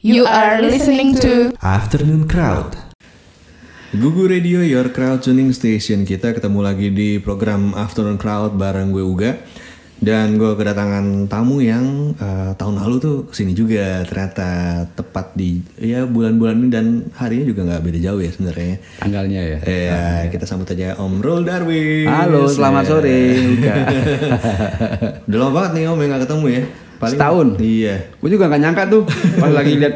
[0.00, 2.72] You are listening to Afternoon Crowd.
[3.92, 6.08] Gugu Radio, your crowd tuning station.
[6.08, 9.36] Kita ketemu lagi di program Afternoon Crowd bareng gue Uga.
[10.00, 15.60] Dan gue kedatangan tamu yang eh, tahun lalu tuh ke sini juga ternyata tepat di
[15.76, 16.86] ya bulan-bulan ini dan
[17.20, 18.76] harinya juga nggak beda jauh ya sebenarnya.
[19.04, 19.58] Tanggalnya ya.
[19.68, 22.08] Ya, kita sambut aja Om Rul Darwin.
[22.08, 23.20] Halo, selamat sore.
[23.52, 23.74] Uga.
[25.28, 26.64] Udah lama banget nih Om yang nggak ketemu ya.
[27.08, 27.56] Setahun.
[27.56, 28.12] Iya.
[28.20, 29.02] Gue juga gak nyangka tuh
[29.40, 29.94] pas lagi lihat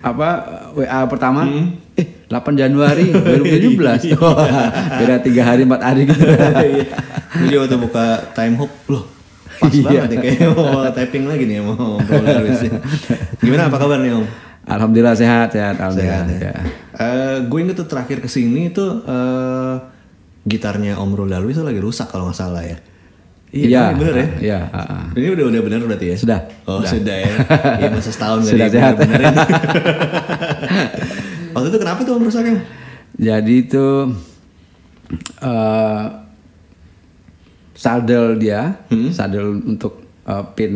[0.00, 0.28] apa
[0.74, 1.76] WA pertama, Hmm.
[1.94, 4.16] eh 8 Januari 2017.
[4.16, 4.66] Wah,
[4.98, 6.24] Beda tiga hari empat hari gitu.
[6.34, 6.90] Iya.
[7.30, 9.04] Jadi waktu buka time hop loh
[9.60, 9.84] pas Iya.
[9.84, 12.00] banget ya kayak mau typing lagi nih mau.
[13.38, 14.24] Gimana apa kabar nih Om?
[14.64, 16.24] Alhamdulillah sehat, sehat, alhamdulillah.
[16.26, 16.48] Sehat, ya.
[16.48, 16.62] ya.
[16.96, 19.74] Eh, gue inget tuh terakhir ke sini tuh eh,
[20.42, 22.80] gitarnya Om Rul Darwis tuh lagi rusak kalau nggak salah ya.
[23.50, 23.98] Iya, kan?
[23.98, 24.26] bener ya.
[24.38, 25.06] Iya, ah.
[25.10, 26.16] Ini udah udah bener berarti ya?
[26.16, 26.90] Sudah, Oh sudah.
[26.92, 27.32] sudah, ya.
[27.82, 28.94] Iya masa setahun Sudah sehat.
[28.96, 29.34] benerin.
[31.50, 32.62] Waktu itu kenapa tuh Om rusaknya?
[33.16, 33.86] Jadi itu
[35.40, 36.02] eh
[37.74, 39.10] sadel dia, Hmm.
[39.10, 40.74] sadel untuk eh, pin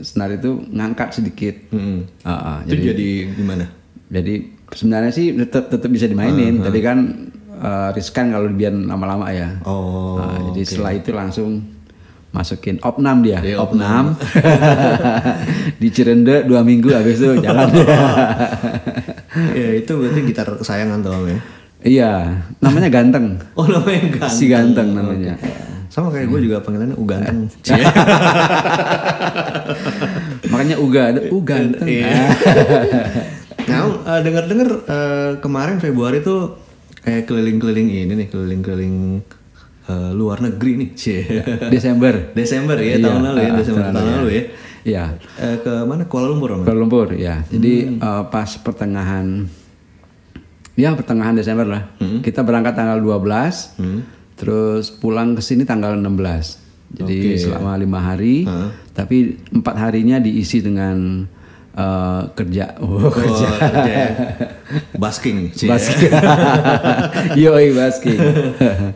[0.00, 1.54] senar itu ngangkat sedikit.
[1.70, 2.02] Hmm.
[2.22, 3.70] Ah, ah, Itu jadi gimana?
[4.08, 4.34] Jadi
[4.68, 6.98] sebenarnya sih tetap tetap bisa dimainin, tapi kan
[7.54, 9.54] eh, riskan kalau dibiarin lama-lama ya.
[9.62, 11.62] Oh, Nah, jadi setelah itu langsung
[12.36, 14.12] masukin opnam dia, Iya, opnam.
[15.80, 17.72] di Cirende dua minggu habis itu jalan
[19.58, 21.38] ya itu berarti gitar kesayangan tuh Om ya?
[21.80, 22.12] iya,
[22.60, 23.40] namanya ganteng.
[23.58, 24.36] Oh namanya ganteng.
[24.36, 25.40] Si ganteng namanya.
[25.88, 27.48] Sama kayak gue juga panggilannya Uganteng.
[30.52, 31.88] Makanya Uga, ada Uganteng.
[31.88, 32.12] Iya.
[33.64, 36.60] nah, Om, eh, dengar-dengar eh, kemarin Februari tuh
[37.00, 39.24] kayak keliling-keliling ini nih, keliling-keliling
[39.86, 40.90] eh, luar negeri nih.
[40.94, 41.20] Cie.
[41.74, 42.30] Desember.
[42.32, 44.44] Desember ya, Iya, tahun lalu ya, ah, Desember tahun tahun lalu lalu ya.
[44.86, 45.04] Iya.
[45.36, 46.02] Eh, ke mana?
[46.06, 46.62] Kuala Lumpur?
[46.62, 47.42] Kuala Lumpur ya.
[47.46, 47.98] Jadi Hmm.
[47.98, 49.26] eh, pas pertengahan
[50.74, 51.82] ya pertengahan Desember lah.
[51.98, 52.20] Hmm.
[52.20, 53.74] Kita berangkat tanggal 12.
[54.36, 56.60] Terus pulang ke sini tanggal 16.
[56.86, 58.46] Jadi selama lima hari,
[58.92, 61.26] tapi empat harinya diisi dengan
[61.76, 62.74] eh, kerja.
[62.78, 64.08] Oh, Oh, kerja ya.
[65.02, 65.52] Basking.
[65.52, 65.68] Cie.
[65.68, 66.12] basking.
[67.42, 68.18] Yoi basking.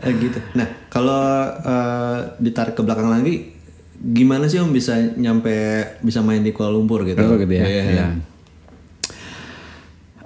[0.01, 0.41] Eh, gitu.
[0.53, 1.21] Nah, kalau
[1.57, 3.53] eh, ditarik ke belakang lagi,
[3.95, 5.53] gimana sih om bisa nyampe
[6.01, 7.21] bisa main di Kuala Lumpur gitu?
[7.21, 7.65] Oh gitu ya.
[7.65, 7.85] Iya.
[7.87, 8.07] Iya.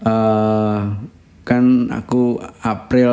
[0.01, 0.79] Eh,
[1.43, 3.13] kan aku April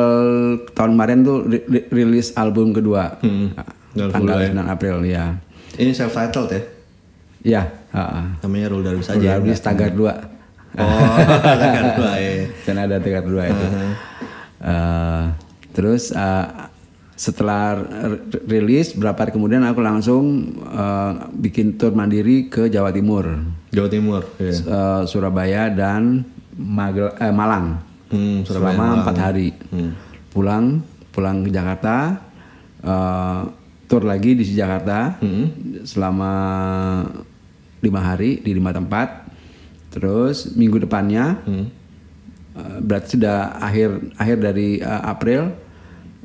[0.70, 3.16] tahun kemarin tuh ri- ri- rilis album kedua.
[3.18, 3.52] Hmm.
[3.92, 5.36] Tanggal 9 April ya.
[5.74, 6.60] Ini self titled ya?
[7.42, 8.24] Ya, heeh.
[8.40, 9.18] Namanya Rule Darwis aja.
[9.18, 9.32] Ya?
[9.34, 10.30] habis tagar dua.
[10.72, 11.16] Oh,
[11.74, 12.32] kan dua ya.
[12.62, 13.66] Dan ada tagar dua itu.
[14.62, 15.22] Eh,
[15.70, 16.46] terus eh,
[17.12, 20.22] setelah r- rilis berapa hari kemudian aku langsung
[20.64, 23.26] eh, bikin tour mandiri ke Jawa Timur.
[23.68, 24.22] Jawa Timur.
[24.38, 24.54] Iya.
[24.54, 26.22] Eh, Surabaya dan
[26.54, 29.96] Magel- eh, Malang Hmm, Surabaya, selama empat hari Hmm.
[30.28, 32.20] pulang pulang ke Jakarta
[32.78, 33.40] eh,
[33.84, 35.46] tour lagi di Jakarta Hmm.
[35.82, 36.32] selama
[37.82, 39.26] lima hari di lima tempat
[39.90, 41.66] terus minggu depannya Hmm.
[42.54, 45.52] eh, berarti sudah akhir akhir dari eh, April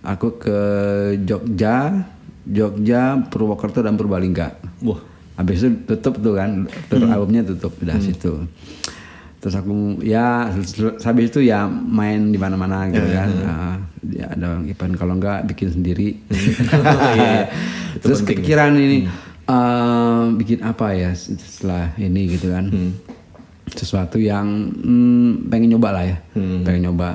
[0.01, 0.59] aku ke
[1.25, 2.07] Jogja
[2.47, 5.01] Jogja Purwokerto dan Purbalingga Wah.
[5.38, 8.50] Habis itu tutup tuh kan, tour albumnya tutup udah situ.
[9.38, 10.50] Terus aku ya
[11.06, 13.29] habis itu ya main di mana-mana gitu kan.
[13.46, 16.17] Ah, ya ada event kalau enggak bikin sendiri.
[17.22, 17.53] iya.
[17.94, 19.06] Itu Terus kepikiran ini
[19.47, 22.68] eh, bikin apa ya setelah ini gitu kan.
[23.69, 26.18] Sesuatu yang hmm, pengen nyoba lah ya.
[26.63, 27.09] Pengen nyoba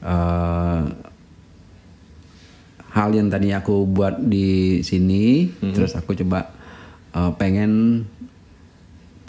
[0.00, 0.82] eh,
[2.92, 4.46] hal yang tadi aku buat di
[4.80, 5.48] sini.
[5.72, 6.50] Terus aku coba
[7.12, 8.02] eh, pengen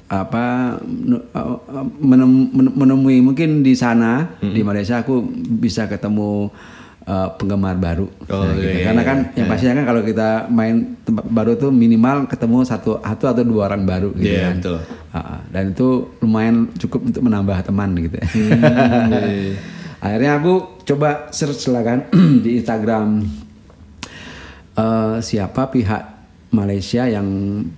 [0.06, 1.58] apa eh,
[2.00, 5.26] menem- men- menemui mungkin di sana di Malaysia aku
[5.56, 6.54] bisa ketemu
[7.04, 8.64] eh, penggemar baru Oh, Nah, gitu.
[8.66, 12.58] iya, karena iya, kan yang pastinya kan kalau kita main tempat baru tuh minimal ketemu
[12.64, 14.78] satu satu atau dua orang baru gitu Iya, kan betul.
[15.10, 15.40] Ah.
[15.48, 15.88] dan itu
[16.20, 19.54] lumayan cukup untuk menambah teman gitu Hmm, iya.
[20.00, 20.54] Akhirnya aku
[20.84, 22.00] coba search lah kan
[22.44, 23.24] di Instagram
[24.76, 26.04] eh, siapa pihak
[26.52, 27.28] Malaysia yang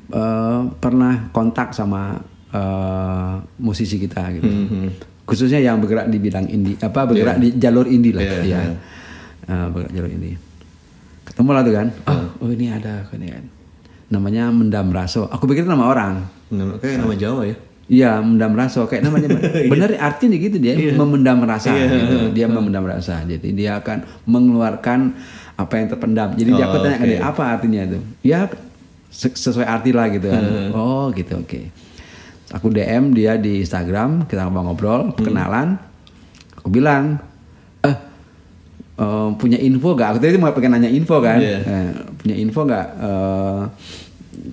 [0.10, 2.18] eh, pernah kontak sama
[2.50, 4.50] eh, musisi kita gitu.
[5.26, 8.44] Khususnya yang bergerak di bidang indie, apa bergerak di jalur indie lah, Iya, ya.
[8.44, 8.62] iya.
[9.46, 10.38] Eh, bergerak jalur indie.
[11.24, 11.88] Ketemu lah tuh kan.
[12.06, 13.44] Oh, oh ini ada ini kan.
[14.08, 15.26] Namanya Mendam Raso.
[15.28, 16.26] Aku pikir itu nama orang.
[16.48, 17.56] Nama- Kayak nama Jawa ya.
[17.86, 18.82] Iya, memendam rasa.
[18.90, 19.30] Kayak namanya
[19.72, 21.70] bener artinya gitu dia memendam rasa.
[21.70, 22.34] gitu.
[22.34, 23.22] Dia memendam rasa.
[23.22, 25.14] Jadi dia akan mengeluarkan
[25.54, 26.34] apa yang terpendam.
[26.34, 27.12] Jadi dia aku Oh, tanya ke oke.
[27.14, 27.98] dia apa artinya itu?
[28.26, 28.50] Ya
[29.08, 30.44] se- sesuai arti lah gitu kan.
[30.74, 31.62] Oh gitu oke.
[32.54, 35.78] Aku DM dia di Instagram, kita ngobrol-ngobrol, kenalan.
[36.58, 37.22] Aku bilang,
[38.96, 40.08] eh, punya info gak?
[40.12, 41.60] Aku tadi mau pengen nanya info kan, Iya.
[41.62, 42.88] Eh, punya info gak?
[42.96, 43.62] eh,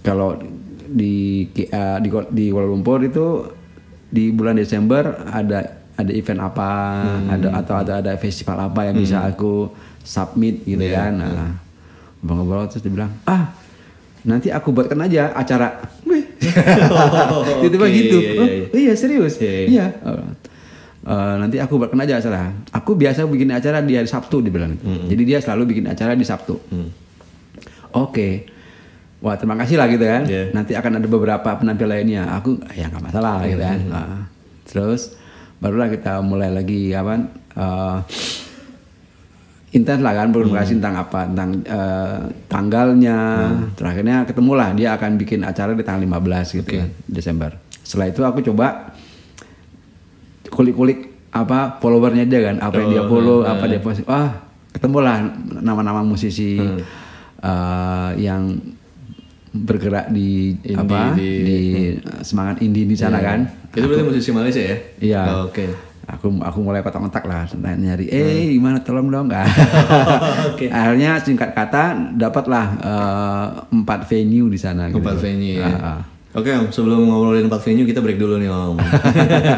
[0.01, 0.39] kalau
[0.87, 3.49] di eh, di di Kuala Lumpur itu
[4.07, 6.71] di bulan Desember ada ada event apa,
[7.29, 9.69] ada atau ada ada festival apa yang bisa aku
[10.01, 11.13] submit gitu Iya, kan?
[11.15, 11.53] Nah,
[12.19, 13.53] ngobrol-ngobrol terus dia bilang, ah
[14.23, 15.81] nanti aku buatkan aja acara.
[16.05, 16.25] Wih.
[17.61, 18.17] Tiba-tiba Oke, gitu.
[18.19, 18.67] iya, Oh, iya.
[18.75, 19.35] iya serius.
[19.39, 19.67] Iya, iya.
[19.69, 19.87] Iya.
[21.03, 22.55] Eh, nanti aku buatkan aja acara.
[22.71, 24.79] Aku biasa bikin acara di hari Sabtu dibilang.
[25.11, 26.55] Jadi dia selalu bikin acara di Sabtu.
[27.93, 28.47] Oke.
[29.23, 30.23] Wah terima kasih lah gitu kan.
[30.27, 30.55] Iya.
[30.55, 32.27] Nanti akan ada beberapa penampil lainnya.
[32.39, 33.79] Aku ya nggak masalah gitu kan.
[33.87, 34.27] Nah,
[34.67, 35.15] terus
[35.59, 37.23] barulah kita mulai lagi apa?
[37.53, 37.99] eh,
[39.73, 42.19] intens lah kan berkomunikasi tentang apa tentang eh,
[42.49, 43.19] tanggalnya
[43.73, 48.41] terakhirnya ketemulah dia akan bikin acara di tanggal 15 gitu kan Desember setelah itu aku
[48.53, 48.93] coba
[50.53, 50.99] kulik-kulik
[51.33, 54.37] apa followernya dia kan apa yang dia follow apa dia post wah
[54.71, 55.25] ketemulah
[55.59, 56.61] nama-nama musisi
[57.41, 58.61] eh, yang
[59.51, 61.59] bergerak di Indie apa di- di,
[62.21, 63.41] semangat indie di sana kan
[63.71, 64.77] Itu berarti musisi Malaysia ya?
[64.99, 65.23] Iya.
[65.33, 65.65] Oh, Oke.
[66.03, 69.49] Aku aku mulai kotak-kotak lah nyari, eh gimana tolong dong nggak.
[70.69, 74.89] Akhirnya singkat kata dapatlah eh, empat venue di sana.
[74.89, 75.25] Empat gitu.
[75.25, 75.69] venue ya.
[75.69, 76.01] Ah, ah.
[76.33, 78.81] Oke Om, sebelum ngobrolin empat venue kita break dulu nih Om.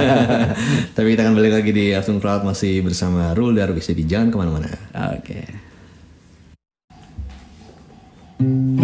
[0.99, 4.35] Tapi kita akan balik lagi di Afternoon Crowd masih bersama Rul dan bisa di jangan
[4.35, 4.75] ke mana-mana.
[5.15, 5.65] Oke.
[8.45, 8.84] Rain,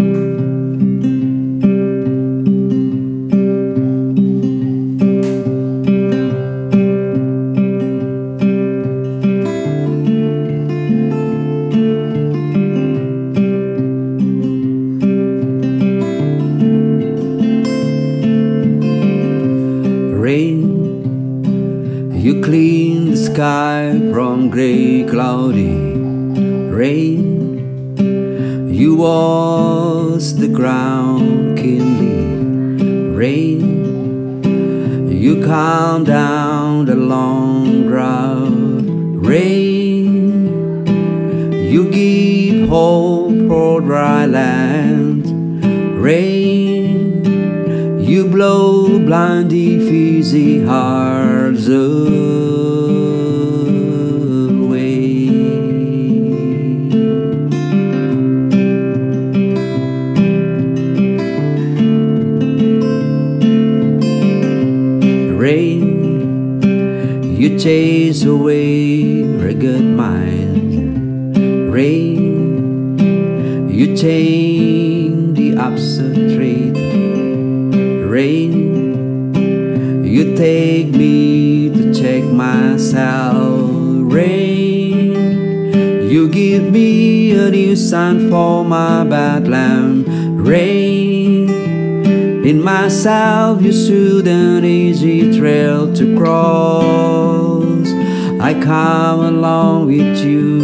[98.43, 100.59] I come along with you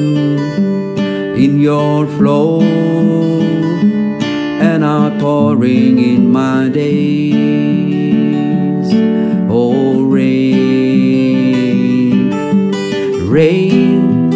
[1.36, 2.62] in your flow
[4.62, 7.36] and outpouring in my days.
[9.50, 10.70] Oh, rain,
[13.28, 14.30] rain,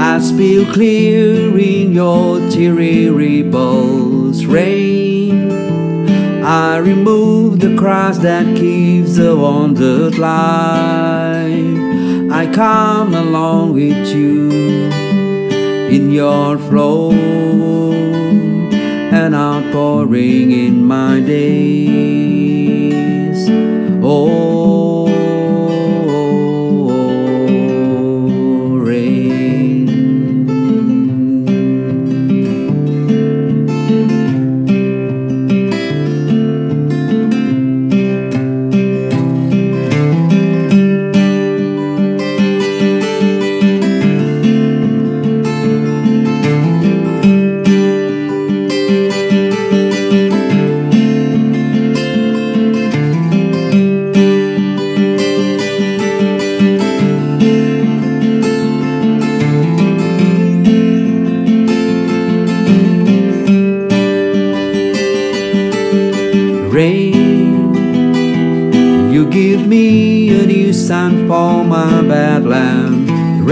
[0.00, 4.46] I spill clear in your teary ripples.
[4.46, 5.52] Rain,
[6.42, 12.03] I remove the cross that keeps the wandered life.
[12.36, 14.50] I come along with you
[15.88, 17.12] in your flow
[19.12, 22.23] and outpouring in my days.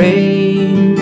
[0.02, 0.99] Rain,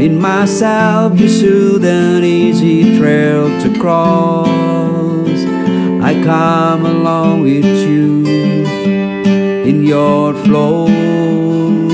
[0.00, 4.46] in myself you soothe an easy trail to cross.
[6.08, 8.24] I come along with you
[9.68, 11.90] in your flow and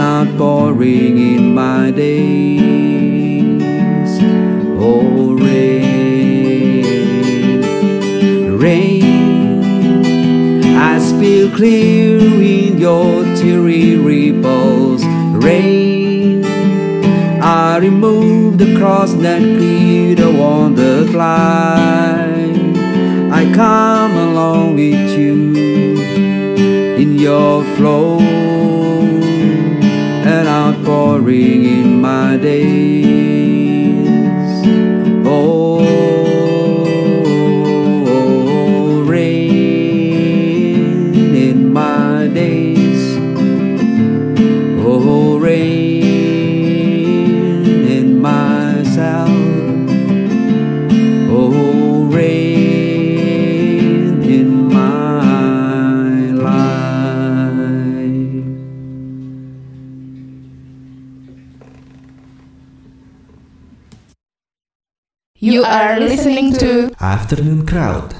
[0.00, 2.62] outpouring in my days.
[4.80, 6.86] Oh, rain,
[8.56, 9.05] rain,
[11.26, 15.04] I clear in your teary ripples.
[15.44, 16.44] Rain,
[17.42, 22.28] I remove the cross that creed a wonder fly.
[23.32, 25.96] I come along with you
[27.02, 28.20] in your flow
[30.30, 33.15] and outpouring in my days.
[65.86, 68.10] Are listening to Afternoon Crowd.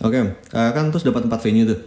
[0.00, 1.80] Oke, eh, kan terus dapat empat venue tuh.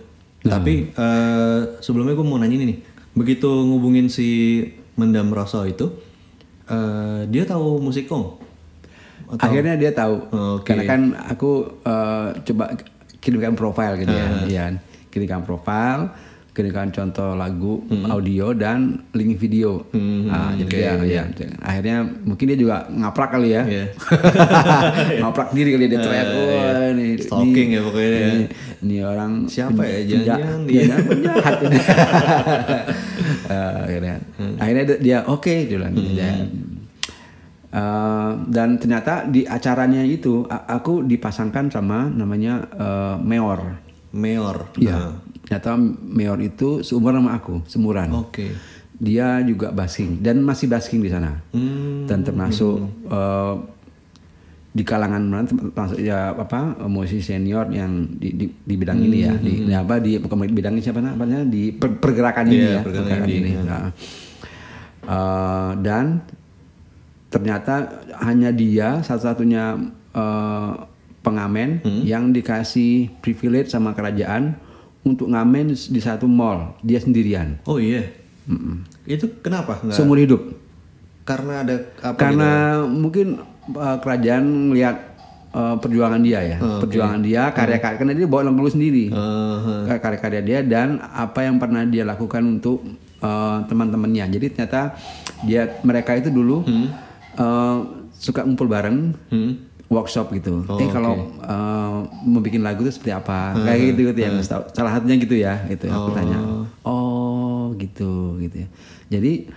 [0.46, 2.78] Tapi eh, sebelumnya gue mau nanya ini nih.
[3.12, 4.62] Begitu ngubungin si
[4.96, 5.90] Mendam Rasa itu,
[6.66, 8.38] eh, dia tahu musik kong?
[9.26, 10.16] Atau- Akhirnya dia tahu.
[10.62, 10.70] Oke.
[10.70, 12.66] Karena kan aku eh, coba
[13.18, 14.66] kirimkan profil gitu ya, ya.
[15.10, 16.14] Kirimkan profil,
[16.56, 19.84] kirimkan contoh lagu, audio dan link video.
[19.92, 21.24] Nah, jadi oke, dia, iya.
[21.28, 23.64] ya, akhirnya mungkin dia juga ngaprak kali ya.
[23.68, 23.86] Iya.
[25.20, 28.24] ngaprak diri kali dia teriak, wah ini, Stalking ini- ya pokoknya ya.
[28.24, 28.44] Ini,
[28.80, 30.00] ini orang Siapa ya?
[30.02, 30.96] Jangan-jangan dia.
[30.96, 31.78] penjahat ini.
[33.46, 34.16] Eh, akhirnya,
[34.58, 36.10] akhirnya dia- oke dia bilang gitu.
[36.16, 36.32] Dia,
[37.70, 43.84] eh, dan ternyata di acaranya itu aku dipasangkan sama namanya eh, Meor.
[44.16, 44.72] Mayor.
[44.80, 45.12] Ya,
[45.46, 48.10] ternyata Meor itu seumur sama aku, semuran.
[48.18, 48.50] Oke.
[48.96, 51.40] Dia juga basking dan masih basking di sana.
[51.52, 52.04] Hmm.
[52.06, 53.56] Dan termasuk eh,
[54.72, 59.32] di kalangan mana termasuk ya apa musisi senior yang di, di, di bidang ini ya
[59.34, 62.80] di, di apa di bukan bidang ini siapa namanya di per- pergerakan ini Iya, ya
[62.84, 63.62] pergerakan ini, ya.
[63.64, 63.86] Nah,
[65.06, 66.06] eh, dan
[67.30, 67.76] ternyata
[68.22, 69.64] hanya dia satu-satunya
[70.12, 70.72] eh,
[71.20, 72.04] pengamen Hmm.
[72.04, 74.56] yang dikasih privilege sama kerajaan
[75.06, 78.02] untuk ngamen di satu mall dia sendirian Oh iya.
[79.06, 79.78] Itu kenapa?
[79.82, 79.96] Nggak?
[79.96, 80.42] seumur hidup
[81.26, 82.52] Karena ada apa karena
[82.86, 83.42] mungkin
[83.74, 85.18] uh, kerajaan melihat
[85.50, 89.18] uh, perjuangan dia ya perjuangan dia karya-karya karena dia bawa lagu sendiri gitu?
[89.18, 92.86] Eh, Kar- karya-karya dia dan apa yang pernah dia lakukan untuk
[93.26, 94.94] uh, teman-temannya jadi ternyata
[95.42, 96.62] dia mereka itu dulu
[97.42, 97.78] uh,
[98.14, 99.75] suka ngumpul bareng hmm.
[99.86, 100.66] Workshop gitu.
[100.66, 103.54] Oh, eh kalau uh, mau bikin lagu itu seperti apa?
[103.54, 104.48] Kayak gitu gitu ya Mas.
[104.50, 105.86] salah satunya gitu ya gitu.
[105.90, 106.38] Aku tanya
[106.86, 108.68] oh gitu gitu ya.
[109.14, 109.50] Jadi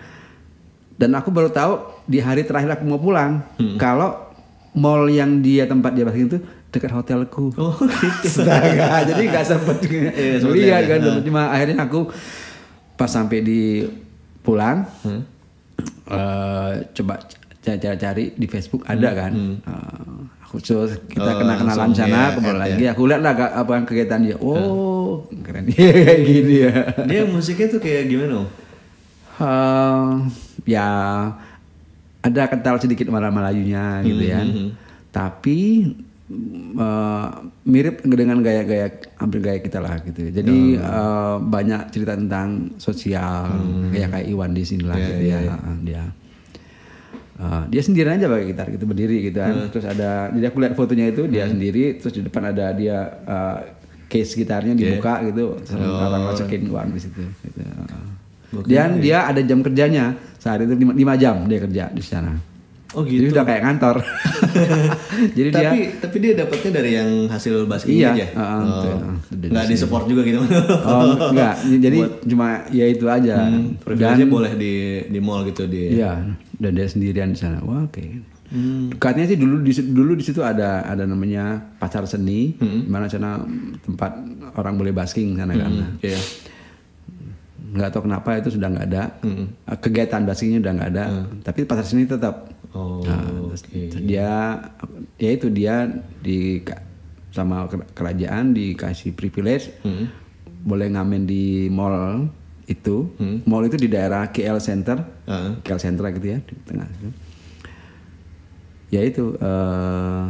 [0.99, 3.41] dan aku baru tahu di hari terakhir aku mau pulang
[3.81, 4.29] kalau
[4.77, 7.49] mall yang dia tempat dia basking itu dekat hotelku.
[7.57, 8.45] Oh gitu.
[8.45, 12.13] Astaga, jadi nggak sempet Iya, lihat kan cuma akhirnya aku
[12.99, 13.87] pas sampai di
[14.45, 14.85] pulang
[16.09, 17.15] eh, coba
[17.61, 19.33] cari-cari di Facebook ada kan?
[19.61, 22.85] Eh, aku terus kita Oh, kenal kenalan langsung, sana ya, kemudian add lagi.
[22.89, 24.37] aku lihat lah apa kegiatan dia.
[24.39, 25.65] Oh keren.
[25.73, 26.73] Kayak gini ya.
[27.05, 28.49] Dia musiknya tuh kayak gimana?
[29.39, 30.07] Eh,
[30.67, 30.89] ya
[32.19, 34.43] ada kental sedikit Malayunya gitu ya.
[35.09, 35.89] tapi
[36.75, 37.27] eh,
[37.65, 43.49] mirip dengan gaya-gaya hampir gaya kita lah gitu jadi eh, banyak cerita tentang sosial
[43.89, 45.39] kayak kayak Iwan di sini lah gitu ya.
[45.81, 46.05] dia
[47.39, 49.71] Eh, dia sendirian aja pakai gitar gitu berdiri gitu kan.
[49.71, 53.59] Terus ada jadi aku lihat fotonya itu dia sendiri terus di depan ada dia eh,
[54.11, 55.55] case gitarnya dibuka gitu.
[55.63, 57.63] Terus orang masukin uang di situ gitu.
[58.65, 62.33] dan dia ada jam kerjanya sehari itu lima, lima jam dia kerja di sana
[62.91, 63.37] Oh jadi gitu.
[63.37, 63.97] udah kayak kantor
[65.37, 68.27] jadi dia tapi tapi dia dapatnya dari yang hasil basking Iya, aja.
[68.33, 68.61] uh, oh.
[68.65, 68.95] betul.
[69.51, 70.41] Nggak di support juga gitu.
[70.41, 71.55] oh enggak
[71.85, 74.73] jadi cuma ya itu aja Hmm, Privilege boleh di
[75.05, 75.95] di mall gitu di.
[75.95, 77.61] Iya, dan dia sendirian di sana.
[77.61, 78.05] Wah, oke.
[78.89, 83.37] Dekatnya sih dulu di dulu di situ ada ada namanya pasar seni, di mana sana
[83.79, 84.17] tempat
[84.55, 86.01] orang boleh basking sana kan.
[86.01, 86.17] Iya.
[87.69, 89.03] Nggak tahu kenapa itu sudah nggak ada.
[89.77, 91.05] Kegiatan baskingnya udah nggak ada.
[91.43, 92.49] Tapi pasar seni tetap.
[92.71, 93.63] Oh, Nah, terus
[93.99, 94.61] Dia
[95.17, 96.61] ya itu dia di
[97.31, 99.73] sama ker- kerajaan dikasih privilege
[100.61, 102.29] boleh ngamen di mall
[102.65, 103.09] itu.
[103.43, 105.01] Mall itu di daerah KL Center.
[105.25, 105.53] Heeh.
[105.63, 106.87] KL Center gitu ya di tengah.
[108.89, 110.25] Ya itu eh,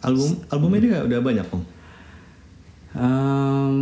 [0.00, 1.62] album albumnya dia udah banyak om.
[2.90, 3.72] Em,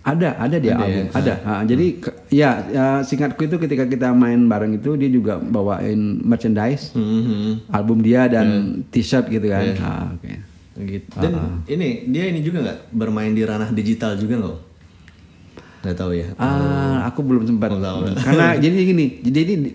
[0.00, 1.12] ada, ada dia Ada album, ya?
[1.12, 1.34] ada.
[1.42, 5.98] Ah, jadi ke- ya, ya, singkatku itu ketika kita main bareng itu dia juga bawain
[6.20, 7.68] merchandise, Mhm.
[7.68, 8.46] album dia dan
[8.88, 9.60] t-shirt gitu kan.
[9.62, 9.76] Iya.
[9.78, 10.32] Ah, oke.
[10.80, 11.12] Gitu.
[11.14, 11.32] Dan
[11.66, 14.48] ini dia ini juga nggak bermain di ranah digital juga nggak?
[14.50, 14.60] Om?
[15.80, 16.26] Nggak tahu ya.
[16.36, 17.68] Ah, aku belum sempat.
[17.68, 18.16] Belum.
[18.16, 19.68] Karena jadi gini, jadi ini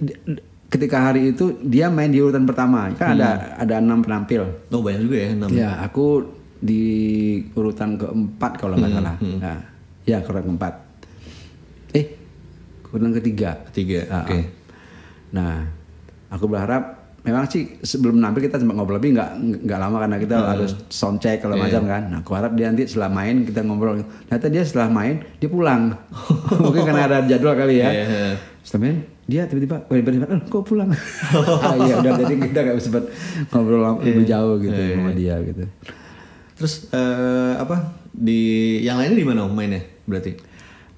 [0.66, 2.90] ketika hari itu dia main di urutan pertama.
[2.92, 4.50] Kan ada ada enam penampil.
[4.68, 5.50] Oh banyak juga ya enam.
[5.50, 6.26] Ya, aku
[6.58, 6.82] di
[7.54, 9.16] urutan keempat kalau nggak salah.
[9.22, 9.60] Nah,
[10.06, 10.74] ya urutan keempat.
[11.92, 12.06] Eh,
[12.88, 13.58] urutan ketiga.
[13.70, 14.06] Tiga.
[14.08, 14.34] Ah, Oke.
[14.34, 14.46] ah.
[15.32, 15.54] Nah,
[16.30, 16.84] aku berharap
[17.26, 19.30] memang sih sebelum nampil kita sempat ngobrol lebih nggak
[19.66, 21.64] nggak lama karena kita harus sound check kalau Iya.
[21.68, 22.04] macam kan.
[22.08, 23.98] Nah, aku harap dia nanti setelah main kita ngobrol.
[24.30, 25.98] Ternyata dia setelah main dia pulang.
[26.64, 27.90] Mungkin karena ada jadwal kali ya.
[27.90, 28.06] Iya.
[28.62, 30.90] Setelah main dia tiba-tiba tiba-tiba eh, kok pulang.
[31.66, 33.04] ah, iya udah jadi kita nggak sempat
[33.50, 34.06] ngobrol Iya.
[34.06, 35.64] lebih jauh gitu sama dia gitu.
[36.56, 37.76] Terus eh, apa
[38.14, 38.40] di
[38.80, 40.32] yang lainnya di mana mainnya berarti?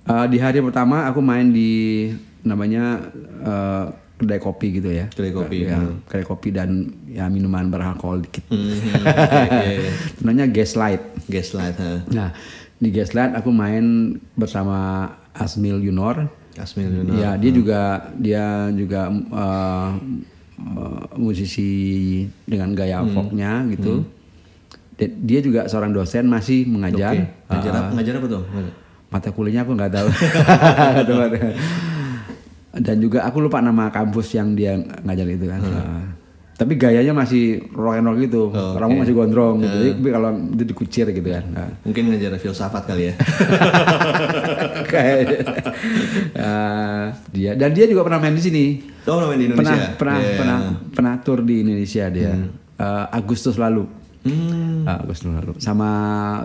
[0.08, 2.08] Eh, di hari pertama aku main di
[2.42, 3.12] namanya
[3.44, 3.86] eh,
[4.18, 5.12] kedai kopi gitu ya.
[5.12, 6.70] Kedai kopi, Ya, kedai kopi dan
[7.06, 8.48] ya minuman beralkohol dikit.
[8.48, 9.92] Hmm, oke, iya, iya.
[10.24, 11.04] Namanya Gaslight.
[11.28, 11.92] Gaslight, ha.
[12.10, 12.30] Nah,
[12.78, 16.30] di Gaslight aku main bersama Asmil Yunor.
[16.58, 17.14] Asmil Yunor.
[17.14, 17.82] Ya, dia juga
[18.18, 19.90] dia juga eh,
[20.58, 21.70] eh, musisi
[22.44, 23.14] dengan gaya Hmm.
[23.14, 24.02] folknya gitu.
[24.98, 27.14] Dan dia juga seorang dosen masih mengajar.
[27.14, 27.54] Oke.
[27.54, 28.44] Ngajar apa, ngajar apa tuh?
[29.08, 30.08] Mata kuliahnya aku nggak tahu.
[32.78, 35.58] Dan juga aku lupa nama kampus yang dia ngajar itu kan.
[35.60, 36.14] Nah,
[36.54, 38.44] tapi gayanya masih rock and roll gitu.
[38.54, 39.02] Oh, Rambut oke.
[39.02, 39.78] masih gondrong gitu.
[39.78, 41.44] Jadi, tapi kalau itu dikucir gitu kan.
[41.50, 43.14] Nah, Mungkin ngajar filsafat kali ya.
[44.92, 45.18] kayak
[46.34, 48.66] eh, dia dan dia juga pernah main di sini.
[49.10, 49.74] Oh, pernah main di Indonesia.
[49.74, 50.38] Pernah pernah Iya.
[50.38, 50.58] pernah
[50.94, 52.34] pernah tur di Indonesia dia.
[52.78, 53.90] Eh, Agustus lalu.
[54.30, 54.84] Hmm.
[54.84, 55.52] Ah, Agustus lalu.
[55.58, 55.90] Sama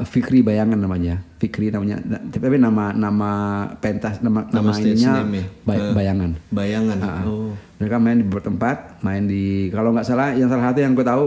[0.02, 1.22] Fikri Bayangan namanya.
[1.36, 2.02] Fikri namanya.
[2.02, 3.30] Tapi nama nama
[3.76, 5.44] pentas nama Nama namanya name ya?
[5.62, 5.92] Bay- Eh.
[5.92, 6.30] Bayangan.
[6.48, 6.98] Bayangan.
[6.98, 7.22] Ah, ah.
[7.24, 7.52] Oh.
[7.76, 11.02] Mereka main di beberapa tempat, main di kalau nggak salah yang salah satu yang gue
[11.02, 11.24] tahu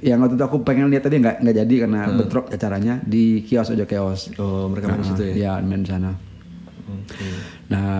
[0.00, 3.68] yang waktu itu aku pengen lihat tadi nggak nggak jadi karena bentrok acaranya di kios
[3.68, 4.32] aja kios.
[4.36, 5.34] Oh, mereka main di situ ya.
[5.34, 6.12] Iya, main di sana.
[6.86, 7.28] Oke.
[7.68, 7.92] Nah,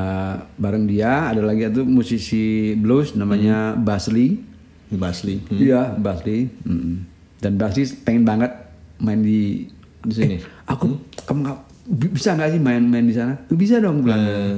[0.55, 3.85] bareng dia ada lagi itu musisi blues namanya Hmm.
[3.85, 4.40] Basli.
[4.88, 5.40] Basli.
[5.42, 5.59] Hmm.
[5.59, 6.49] Iya, Basli.
[6.62, 6.96] Mm-mm.
[7.38, 8.51] Dan Basli pengen banget
[8.98, 9.66] main di
[9.98, 10.35] Di sini?
[10.35, 11.59] Eh, aku kamu nggak
[11.92, 13.35] bi- bisa nggak sih main-main di sana?
[13.46, 14.20] Bisa dong bilang.
[14.20, 14.57] Eh.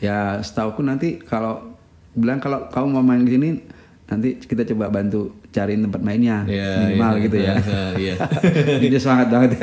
[0.00, 1.76] Ya, setauku nanti kalau
[2.12, 3.48] bilang kalau kamu mau main di sini
[4.04, 7.22] nanti kita coba bantu cariin tempat mainnya Iya, minimal iya.
[7.22, 7.54] gitu ya.
[8.02, 8.14] Iya.
[8.82, 9.50] Dia semangat banget.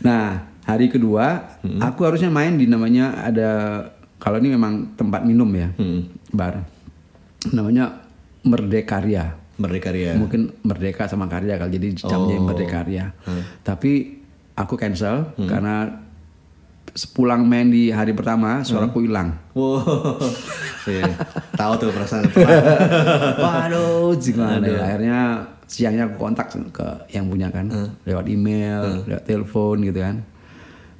[0.00, 0.24] nah,
[0.64, 1.78] hari kedua Hmm.
[1.80, 3.50] aku harusnya main di namanya ada
[4.16, 5.70] kalau ini memang tempat minum ya.
[5.74, 6.06] Hmm.
[6.30, 6.62] Bar.
[7.48, 8.02] Namanya
[8.42, 9.34] Merdekarya.
[9.58, 10.14] Berdekarya.
[10.14, 12.46] Mungkin Merdeka sama Karya kali jadi jamnya Oh.
[12.46, 13.10] Merdekarya.
[13.26, 13.42] Hmm.
[13.60, 14.22] Tapi
[14.54, 16.06] aku cancel karena
[16.88, 19.34] sepulang main di hari pertama suaraku hilang.
[19.52, 19.82] Wow.
[20.88, 21.04] Iya.
[21.52, 22.24] Tahu tuh perasaan.
[23.44, 24.80] Waduh, gimana ya?
[24.88, 25.20] Akhirnya
[25.68, 27.68] siangnya aku kontak ke yang punya kan,
[28.08, 30.24] lewat email, lewat telepon gitu kan.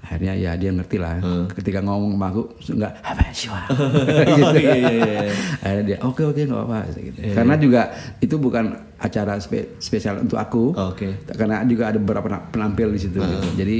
[0.00, 1.20] Akhirnya ya dia ngerti lah.
[1.50, 3.66] Ketika ngomong sama aku, nggak apa sih Wak?"
[4.38, 4.56] gitu.
[4.56, 5.20] iya, iya, iya.
[5.60, 7.18] Akhirnya dia oke oke nggak apa-apa gitu.
[7.30, 7.82] Karena juga
[8.18, 8.64] itu bukan
[8.96, 10.72] acara spe- spesial untuk aku.
[10.72, 11.28] Oke.
[11.28, 13.20] Karena juga ada beberapa pena- penampil di situ.
[13.20, 13.48] gitu.
[13.54, 13.76] Jadi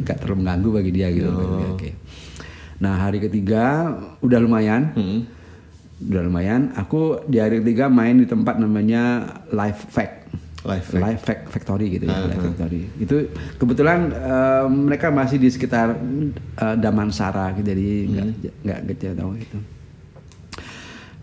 [0.00, 1.28] nggak terlalu mengganggu bagi dia gitu.
[1.28, 1.90] Oke, Oke.
[2.76, 4.92] Nah hari ketiga udah lumayan.
[4.92, 5.20] Hmm.
[5.98, 6.72] Udah lumayan.
[6.74, 10.15] Aku di hari ketiga main di tempat namanya Live Fact.
[10.66, 12.26] Live Fact Factory gitu ya.
[12.26, 12.82] Live Factory.
[12.96, 13.16] Itu
[13.56, 15.94] kebetulan eh, mereka masih di sekitar
[16.56, 17.66] eh, Damansara gitu.
[17.66, 18.26] Jadi nggak
[18.62, 19.58] nggak kecil tahu itu.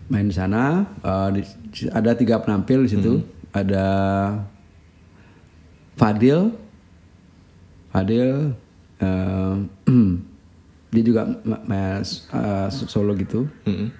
[0.06, 0.84] Main di sana.
[0.98, 1.48] eh, di-
[1.88, 3.20] ada tiga penampil di situ.
[3.50, 3.86] Ada
[5.94, 6.50] Fadil.
[7.88, 8.54] Fadil.
[8.96, 9.54] eh,
[10.94, 11.26] dia juga
[11.66, 12.00] eh,
[12.70, 13.90] solo gitu Hmm.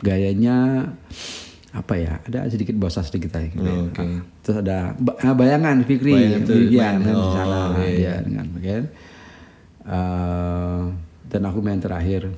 [0.00, 0.90] gayanya
[1.70, 3.62] apa ya ada sedikit bosa sedikit aja gitu.
[3.62, 4.02] Oh, oke.
[4.42, 8.14] terus ada ah, bayangan Fikri Bayangan ya main di Oh, sana iya, dia iya.
[8.20, 8.84] dengan bagian
[9.80, 10.80] Eh,
[11.26, 12.28] dan aku main terakhir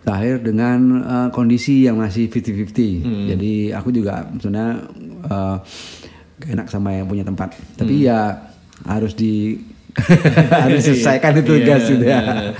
[0.00, 3.26] terakhir dengan eh, kondisi yang masih 50-50 Hmm.
[3.28, 4.74] jadi aku juga sebenarnya
[5.26, 5.56] eh,
[6.36, 8.48] gak enak sama yang punya tempat tapi ya
[8.84, 9.58] harus di
[10.62, 11.60] harus diselesaikan itu Hmm.
[11.60, 12.52] Iya, gas gitu ya iya.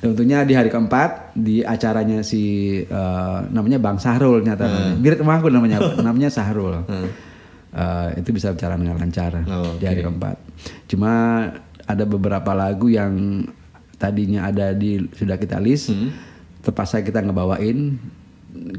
[0.00, 4.96] Tentunya di hari keempat di acaranya si uh, namanya Bang Sahrul nyata hmm.
[4.96, 6.88] mirip emang aku namanya namanya Sahrul.
[6.88, 7.08] Hmm.
[7.70, 9.78] Uh, itu bisa bicara dengan lancar oh, okay.
[9.78, 10.36] di hari keempat.
[10.88, 11.12] Cuma
[11.84, 13.44] ada beberapa lagu yang
[14.00, 16.08] tadinya ada di sudah kita list, hmm.
[16.64, 18.00] terpaksa kita ngebawain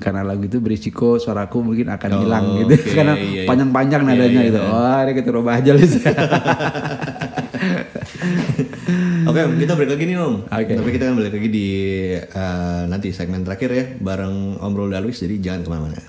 [0.01, 3.47] karena lagu itu berisiko suaraku mungkin akan oh, hilang gitu karena iya, iya.
[3.47, 4.60] panjang-panjang iya, nadanya iya, gitu.
[4.60, 4.75] iya, gitu.
[4.75, 5.95] Wah, oh, ini kita rubah aja list.
[9.21, 10.36] Oke, okay, kita balik lagi nih Om.
[10.49, 10.75] Okay.
[10.81, 11.67] Tapi kita akan balik lagi di
[12.17, 15.21] uh, nanti segmen terakhir ya bareng Om Rul Dalwis.
[15.21, 16.01] Jadi jangan ke mana-mana.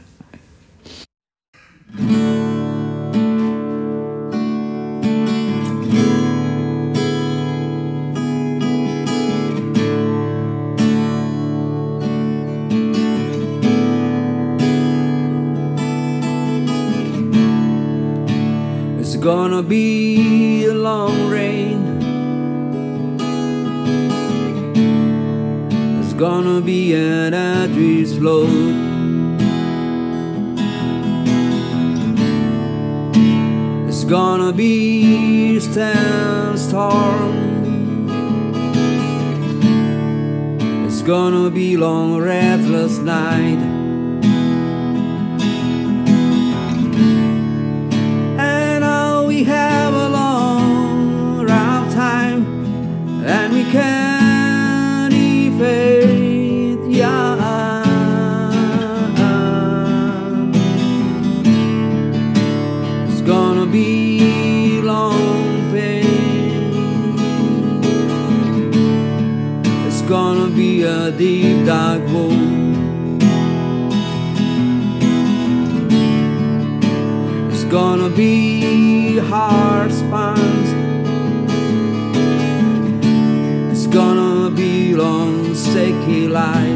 [19.23, 20.12] Gonna be
[26.23, 28.49] gonna be at our dreams float.
[33.89, 37.35] It's gonna be sandstorm.
[40.87, 43.72] It's gonna be long, restless night.
[77.51, 80.71] It's gonna be hard spans.
[83.71, 86.72] It's gonna be long, shaky life.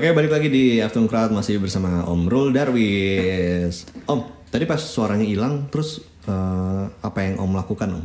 [0.00, 3.84] Oke, balik lagi di Afternoon Crowd masih bersama Om Rul Darwis.
[4.08, 8.04] Om, tadi pas suaranya hilang, terus eh, apa yang Om lakukan, Om?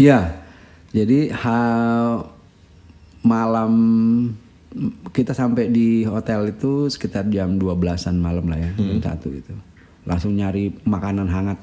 [0.00, 0.32] Iya.
[0.96, 2.24] Jadi hal
[3.20, 3.72] malam
[5.12, 9.52] kita sampai di hotel itu sekitar jam 12-an malam lah ya, jam satu itu.
[10.08, 11.60] Langsung nyari makanan hangat.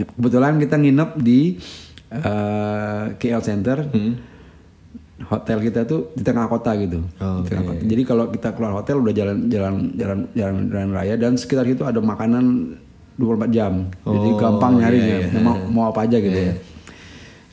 [0.00, 1.60] Kebetulan kita nginep di
[2.08, 3.84] eh, KL Center.
[5.20, 7.04] Hotel kita tuh di tengah kota gitu.
[7.18, 7.80] Oh, Di tengah kota.
[7.82, 11.82] Jadi kalau kita keluar hotel udah jalan jalan jalan jalan jalan raya dan sekitar itu
[11.82, 12.76] ada makanan
[13.14, 13.72] 24 jam.
[14.00, 15.16] Jadi Oh, gampang nyarinya.
[15.18, 15.38] iya, iya.
[15.38, 16.54] Mau mau apa aja gitu ya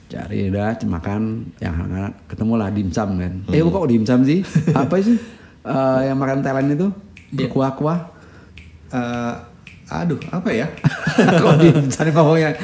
[0.08, 1.22] cari udah makan
[1.60, 3.68] yang hangat ketemulah dimsum kan eh Hmm.
[3.68, 4.40] kok dimsum sih
[4.72, 5.20] apa sih
[5.68, 6.88] Eh, yang makan Thailand itu
[7.28, 7.44] Iya.
[7.44, 8.00] berkuah-kuah
[8.88, 9.34] Eh,
[9.90, 10.64] aduh, apa ya?
[11.44, 12.56] kok dimsum ngomongnya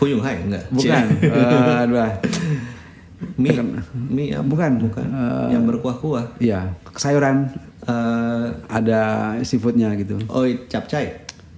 [0.00, 0.64] Fuyung Hai enggak?
[0.72, 1.04] bukan.
[1.28, 2.00] Eh, aduh.
[3.34, 3.54] mie,
[4.08, 4.46] mie apa?
[4.46, 4.72] Bukan.
[4.84, 5.06] bukan.
[5.06, 6.38] Eh, yang berkuah-kuah.
[6.38, 7.50] iya sayuran
[7.88, 11.08] Eh, ada seafoodnya gitu oh, capcay.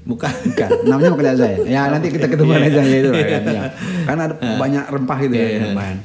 [0.07, 0.31] Bukan.
[0.31, 1.57] Bukan, namanya bukan saya.
[1.75, 3.43] Ya nanti kita ketemu aja ya itu kan.
[3.51, 3.63] Ya.
[4.07, 5.61] Karena ada banyak rempah gitu Iya, ya iya.
[5.67, 5.97] rempahan.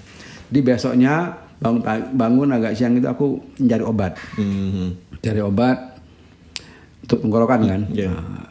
[0.50, 1.14] Di besoknya
[1.62, 1.82] bangun
[2.18, 4.18] bangun agak siang itu aku mencari obat.
[4.40, 4.88] Mhm.
[5.22, 5.78] Cari obat
[7.06, 7.82] untuk tenggorokan kan.
[7.94, 8.10] Iya.
[8.10, 8.50] Nah,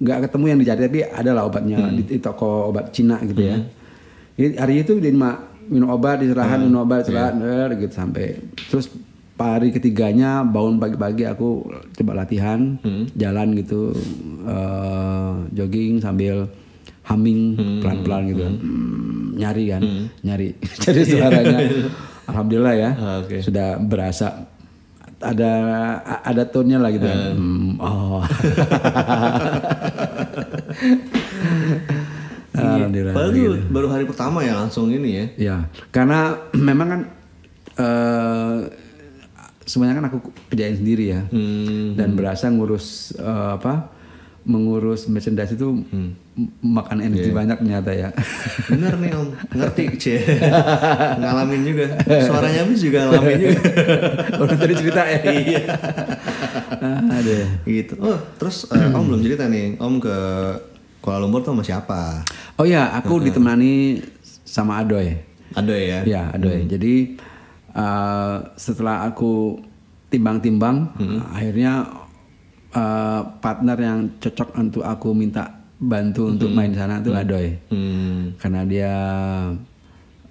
[0.00, 1.94] nggak ketemu yang dicari tapi ada lah obatnya Hmm.
[1.94, 3.60] di, di toko obat Cina gitu ya.
[4.40, 6.66] Jadi hari itu ma- minum obat diserahan Hmm.
[6.66, 7.02] minum obat Iya.
[7.04, 8.24] istirahat er, gitu sampai
[8.64, 8.86] terus
[9.34, 13.04] hari ketiganya bangun pagi-pagi aku coba latihan Hmm.
[13.12, 13.92] jalan gitu
[14.42, 16.48] eh, jogging sambil
[17.02, 17.78] humming Hmm.
[17.78, 18.54] pelan-pelan gitu kan.
[18.56, 19.82] Hmm, nyari kan
[20.20, 21.58] nyari jadi suaranya
[22.24, 23.40] alhamdulillah ya Ah, oke.
[23.40, 24.48] sudah berasa
[25.20, 25.52] ada
[26.20, 27.16] ada tone-nya lah gitu kan.
[27.32, 28.20] Hmm, oh.
[32.54, 33.12] Alhamdulillah.
[33.12, 33.58] Padahal gitu.
[33.68, 35.26] baru hari pertama ya langsung ini ya.
[35.36, 35.56] Ya,
[35.90, 36.38] karena
[36.68, 37.00] memang kan
[37.74, 38.58] eh
[39.64, 41.26] semuanya kan aku kerjain sendiri ya.
[41.26, 41.94] Hmm.
[41.94, 43.90] Dan berasa ngurus eh, apa?
[44.44, 46.12] Mengurus merchandise itu Hmm.
[46.60, 47.36] makan energi Iya.
[47.36, 48.08] banyak ternyata ya.
[48.66, 50.18] Bener nih om, ngerti cie.
[51.16, 51.86] Ngalamin juga.
[52.20, 53.60] Suaranya habis juga ngalamin juga.
[54.42, 55.18] Udah tadi cerita ya.
[55.46, 55.62] iya.
[57.08, 57.46] Aduh.
[57.64, 57.94] Gitu.
[57.96, 59.78] Oh, terus eh, om belum cerita nih.
[59.78, 60.16] Om ke
[61.04, 62.24] Kuala Lumpur tuh sama siapa?
[62.56, 64.00] Oh ya, aku ditemani
[64.40, 65.12] sama Adoy.
[65.52, 66.00] Adoy ya.
[66.02, 66.64] Ya, Adoy.
[66.64, 67.20] Jadi
[67.70, 69.60] eh, setelah aku
[70.08, 70.96] timbang-timbang,
[71.28, 71.84] akhirnya
[72.72, 77.52] eh, partner yang cocok untuk aku minta bantu untuk main di sana itu Adoy.
[77.68, 78.32] Hmm.
[78.40, 78.92] Karena dia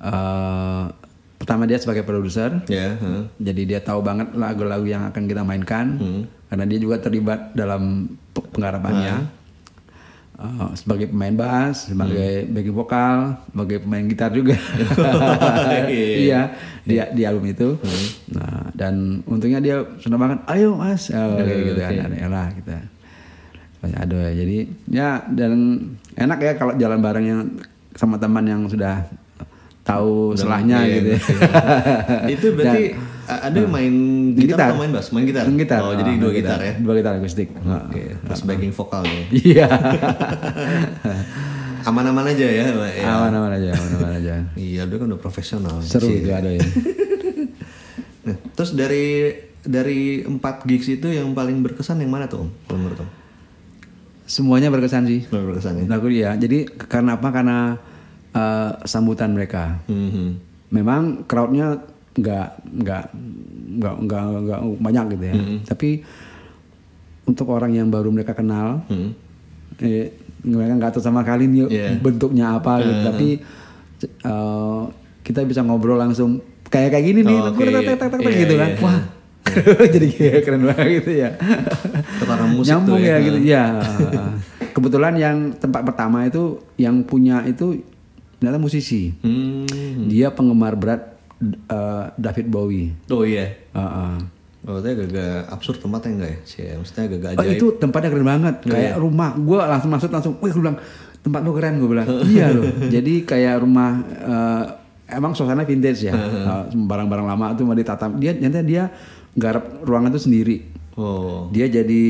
[0.02, 0.84] eh,
[1.38, 2.96] pertama dia sebagai produser, Ya.
[2.96, 3.24] heeh.
[3.38, 6.02] jadi dia tahu banget lagu-lagu yang akan kita mainkan.
[6.50, 9.43] Karena dia juga terlibat dalam pe- penggarapannya.
[10.34, 14.58] Eh, sebagai pemain bass, sebagai backing vokal, sebagai pemain gitar juga.
[15.94, 17.78] iya, di di album itu.
[18.34, 20.42] Nah, dan untungnya dia senang banget.
[20.50, 22.12] Ayo mas, oh, kayak gitu kan.
[22.18, 22.76] Ya lah kita.
[23.86, 24.32] Banyak aduh ya.
[24.34, 24.58] Jadi
[24.90, 25.52] ya dan
[26.18, 27.42] enak ya kalau jalan bareng yang
[27.94, 29.06] sama teman yang sudah
[29.86, 31.10] tahu selahnya Iya, gitu.
[31.14, 31.20] ya.
[32.26, 32.84] Itu berarti
[33.24, 33.94] ada yang main
[34.36, 35.08] gitar, atau main bass?
[35.16, 35.48] Main gitar.
[35.48, 35.80] Main gitar.
[35.80, 36.74] Oh, jadi Ah, dua main gitar ya.
[36.76, 37.50] Dua gitar akustik.
[37.56, 39.24] Oke, terus backing vokal nih.
[39.48, 39.68] Iya.
[41.84, 43.08] Aman-aman aja ya, ya.
[43.12, 44.34] Aman-aman aja, aman-aman aja.
[44.56, 45.84] Iya, dia kan udah profesional.
[45.84, 46.24] Seru Cie.
[46.24, 46.64] itu ada ya.
[48.24, 52.50] Nah, terus dari dari empat gigs itu yang paling berkesan yang mana tuh, Om?
[52.72, 53.10] Kalau menurut Om?
[54.24, 55.28] Semuanya berkesan sih.
[55.28, 55.86] Paling berkesan ya.
[55.92, 56.32] Lagu dia.
[56.40, 57.28] Jadi karena apa?
[57.36, 57.76] Karena
[58.32, 59.84] eh, sambutan mereka.
[59.92, 60.40] Mhm.
[60.72, 61.84] Memang crowdnya
[62.14, 62.48] nggak
[62.80, 63.04] nggak
[63.74, 65.36] nggak nggak nggak banyak gitu ya.
[65.66, 65.90] Tapi
[67.24, 69.10] untuk orang yang baru mereka kenal, Mhm.
[69.80, 70.12] eh,
[70.44, 71.88] mereka nggak tahu sama kali nih Iya.
[71.98, 73.00] bentuknya apa gitu.
[73.02, 73.28] Tapi
[74.04, 74.82] eh,
[75.24, 77.64] kita bisa ngobrol langsung kayak kayak gini nih, Oh, oke.
[77.64, 78.70] tek, tek, tek, tek, Iya, gitu kan.
[78.70, 78.84] iya.
[78.84, 79.00] Wah.
[79.94, 81.30] Jadi kayak keren banget gitu ya.
[82.20, 83.18] Karena musik Nyambung tuh ya, ya.
[83.22, 83.38] gitu.
[83.44, 83.64] Ya.
[84.76, 86.44] Kebetulan yang tempat pertama itu
[86.76, 87.80] yang punya itu
[88.36, 89.14] ternyata musisi.
[89.22, 89.64] Hmm.
[90.06, 91.13] Dia penggemar berat
[91.46, 92.92] eh, David Bowie.
[93.08, 93.52] Oh iya.
[93.72, 94.16] Heeh.
[94.64, 96.38] Oh, itu agak absurd tempatnya enggak ya?
[96.48, 97.58] Cie, maksudnya agak Oh, ajaib.
[97.60, 99.36] itu tempatnya keren banget, kayak rumah.
[99.36, 100.80] Gue langsung masuk langsung, wih gue bilang
[101.20, 102.08] tempat lu keren gue bilang.
[102.24, 102.64] iya loh.
[102.88, 104.64] Jadi kayak rumah eh,
[105.12, 108.08] emang suasana vintage ya, Eh, barang-barang lama itu mau ditata.
[108.16, 108.88] Dia ternyata dia
[109.36, 110.58] garap ruangan itu sendiri.
[110.96, 111.52] Oh.
[111.52, 112.04] Dia jadi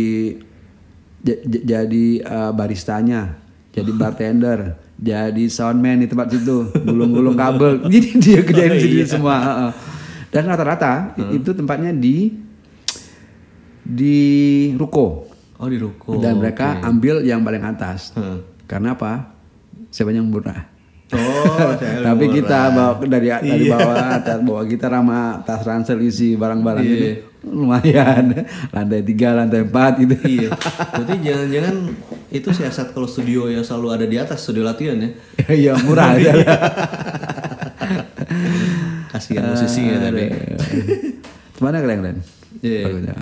[1.64, 3.40] jadi eh, baristanya,
[3.72, 7.84] jadi bartender, jadi soundman di tempat situ, gulung-gulung kabel.
[7.92, 9.36] Jadi dia kerjain sendiri semua.
[9.38, 9.72] heeh.
[10.32, 10.94] Dan rata-rata
[11.30, 12.32] itu tempatnya di
[13.80, 14.18] di
[14.74, 16.18] ruko Oh, di ruko.
[16.18, 18.12] dan mereka ambil yang paling atas.
[18.14, 18.44] Hmm.
[18.64, 19.32] Karena apa?
[19.90, 20.72] Siapa yang murah?
[21.10, 22.36] Oh, saya Tapi murah.
[22.36, 23.72] kita bawa dari dari Iya.
[23.72, 26.96] bawah atas bawa kita sama tas ransel isi barang-barang Iya.
[26.96, 27.08] itu
[27.44, 28.48] lumayan.
[28.72, 30.16] Lantai tiga, lantai empat gitu.
[30.26, 30.50] iya.
[30.96, 31.76] Berarti jangan-jangan
[32.34, 35.10] itu siasat kalau studio yang selalu ada di atas studio latihan ya.
[35.64, 36.34] Iya murah aja.
[39.12, 40.24] Kasihan musisinya tapi.
[41.62, 42.18] Mana keren keren?
[42.64, 42.82] Iya.
[43.04, 43.18] Ya.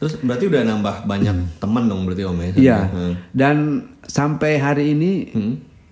[0.00, 2.50] Terus berarti udah nambah banyak teman dong berarti Om ya?
[2.56, 2.78] Iya.
[2.88, 3.12] Hmm.
[3.36, 3.56] Dan
[4.08, 5.12] sampai hari ini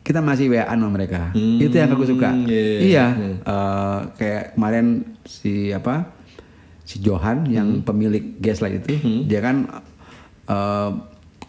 [0.01, 1.37] kita masih WA sama mereka.
[1.37, 2.33] Itu yang aku suka.
[2.49, 3.07] iya, iya.
[3.45, 6.18] eh, kayak kemarin si apa?
[6.89, 8.97] Si Johan yang pemilik Gaslight itu,
[9.29, 9.69] dia kan
[10.49, 10.91] eh,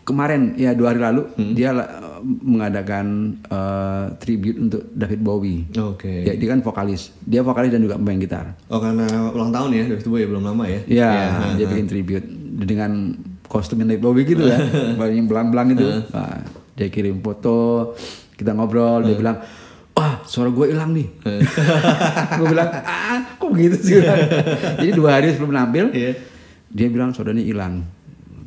[0.04, 1.23] kemarin ya dua hari lalu
[1.56, 5.63] dia eh, mengadakan eh, tribute untuk David Bowie.
[5.80, 6.28] Oke.
[6.28, 7.15] Ya, dia kan vokalis.
[7.23, 8.60] Dia vokalis dan juga pemain gitar.
[8.67, 10.80] Oh karena ulang tahun ya David Bowie belum lama ya?
[10.91, 11.12] Iya,
[11.56, 12.28] dia bikin tribute
[12.67, 13.15] dengan
[13.47, 14.60] kostum David Bowie gitu ya,
[15.15, 15.88] yang belang-belang itu.
[16.12, 16.43] Nah,
[16.75, 17.95] dia kirim foto,
[18.36, 19.39] kita ngobrol, dia bilang,
[19.99, 21.08] wah suara gue hilang nih.
[22.39, 23.08] gue bilang, ah
[23.38, 23.96] kok gitu sih?
[24.82, 26.14] Jadi dua hari sebelum nampil, Iya.
[26.70, 27.84] dia bilang suaranya hilang.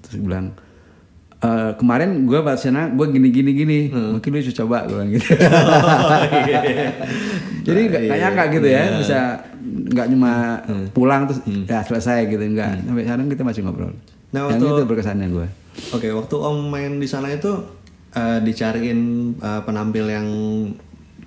[0.03, 0.47] Terus dia bilang,
[1.41, 5.27] "Eh, kemarin gue pas sana gue gini gini gini, mungkin lu coba gue bilang gitu.
[7.63, 9.19] Jadi nggak nggak nyangka gitu ya, bisa
[9.63, 10.33] nggak cuma
[10.91, 12.87] pulang terus ya selesai gitu nggak.
[12.87, 13.93] Sampai sekarang kita masih ngobrol.
[14.33, 15.47] Nah, Yang itu berkesannya gue.
[15.93, 17.53] Oke, waktu Om main di sana itu
[18.13, 19.01] eh, dicariin
[19.39, 20.27] eh, penampil yang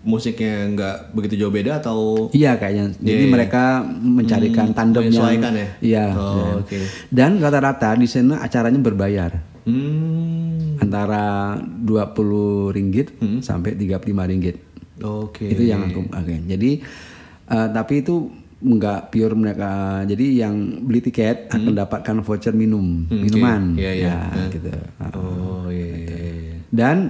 [0.05, 2.93] musiknya nggak begitu jauh beda atau Iya kayaknya.
[2.95, 3.33] Jadi Iya, iya.
[3.33, 3.63] mereka
[3.99, 5.67] mencarikan tandem yang ya?
[5.81, 6.05] Iya.
[6.13, 6.45] Oh, iya.
[6.61, 6.77] oke.
[7.09, 9.31] Dan rata-rata di sana acaranya berbayar.
[9.65, 14.55] Hmm, Antara 20 ringgit sampai 35 ringgit.
[15.01, 15.41] oke.
[15.41, 16.35] Itu yang aku oke.
[16.45, 16.71] Jadi
[17.45, 20.01] eh, tapi itu nggak pure mereka.
[20.05, 23.73] Jadi yang beli tiket akan dapatkan voucher minum, minuman.
[23.73, 24.15] Iya, iya.
[24.31, 24.69] Ya, gitu.
[25.17, 25.85] Oh iya.
[25.97, 26.55] iya, iya.
[26.69, 27.09] Dan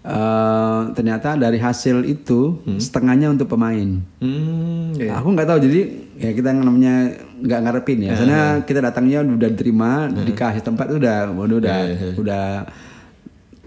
[0.00, 4.00] eh, ternyata dari hasil itu setengahnya untuk pemain.
[4.18, 5.16] Hmm, iya.
[5.16, 5.80] Aku nggak tahu jadi
[6.16, 6.94] ya kita namanya
[7.40, 8.12] nggak ngarepin ya.
[8.14, 11.76] Soalnya kita datangnya udah diterima, dikasih tempat udah udah udah,
[12.16, 12.44] udah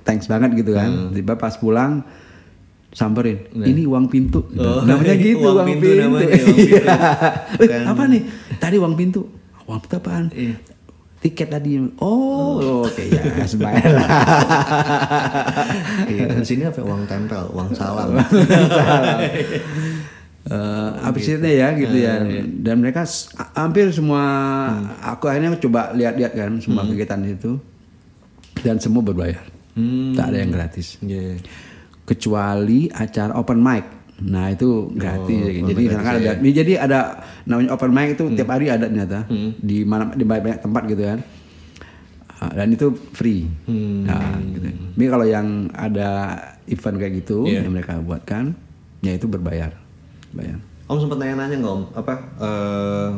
[0.01, 1.13] thanks banget gitu kan.
[1.13, 2.01] Tiba pas pulang
[2.89, 4.45] samperin, ini uang pintu.
[4.89, 6.01] namanya gitu uang uang, pintu pintu.
[6.01, 6.53] namanya, uang pintu.
[6.61, 6.83] Iya.
[6.85, 8.21] Eh, Bukan- apa nih?
[8.57, 9.21] Tadi uang pintu.
[9.65, 10.25] Uang pintu apaan?
[11.23, 11.79] Tiket tadi.
[11.97, 14.07] Oh, oke ya, sebaiknya lah.
[16.05, 18.11] Iya, di sini apa uang tempel, uang salam.
[20.43, 22.19] Eh, habis itu ya gitu ya.
[22.59, 24.19] Dan mereka s- a- hampir semua
[25.01, 27.55] aku akhirnya coba lihat-lihat kan semua kegiatan itu.
[28.59, 29.39] Dan semua berbayar.
[30.13, 30.99] Tak ada yang gratis.
[30.99, 31.39] Iya.
[32.03, 33.87] kecuali acara open mic
[34.23, 36.99] nah itu gratis jadi misalkan ada jadi ada
[37.43, 39.27] namanya open mic itu tiap hari ada ternyata.
[39.59, 41.19] Di mana di banyak, banyak tempat gitu kan.
[42.39, 43.47] Ah, dan itu free.
[44.07, 44.67] Nah gitu.
[44.71, 46.09] Tapi kalau yang ada
[46.67, 48.55] event kayak gitu yang mereka buatkan
[49.03, 49.75] ya itu berbayar.
[50.31, 50.59] Bayar.
[50.87, 53.09] Om sempat nanya-nanya nggak Om, apa eh,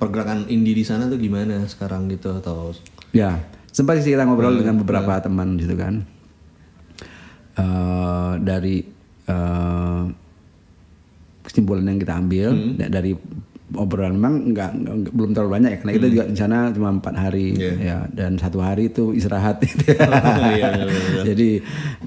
[0.00, 2.72] pergerakan indie di sana tuh gimana sekarang gitu atau
[3.10, 3.42] Ya,
[3.74, 6.06] sempat sih kita ngobrol dengan beberapa teman gitu kan.
[7.58, 8.99] Eh, dari
[9.30, 10.02] eh,
[11.42, 13.12] kesimpulan yang kita ambil da- dari
[13.72, 14.70] obrolan memang nggak
[15.08, 18.58] belum terlalu banyak ya karena kita juga di sana cuma empat hari ya dan satu
[18.58, 19.62] hari itu istirahat.
[21.24, 21.50] Jadi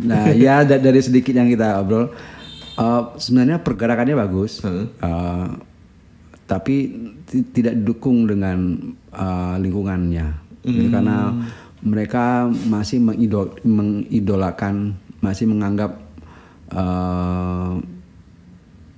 [0.02, 2.12] nah ya da- dari sedikit yang kita obrol
[2.74, 4.60] eh, sebenarnya pergerakannya bagus
[5.00, 5.48] Eh,
[6.44, 6.76] tapi
[7.24, 8.76] ti- tidak didukung dengan
[9.10, 10.28] eh, lingkungannya.
[10.64, 11.32] Gitu, karena
[11.82, 12.26] mereka
[12.66, 16.03] masih mengidol- mengidolakan masih menganggap
[16.74, 17.72] eh,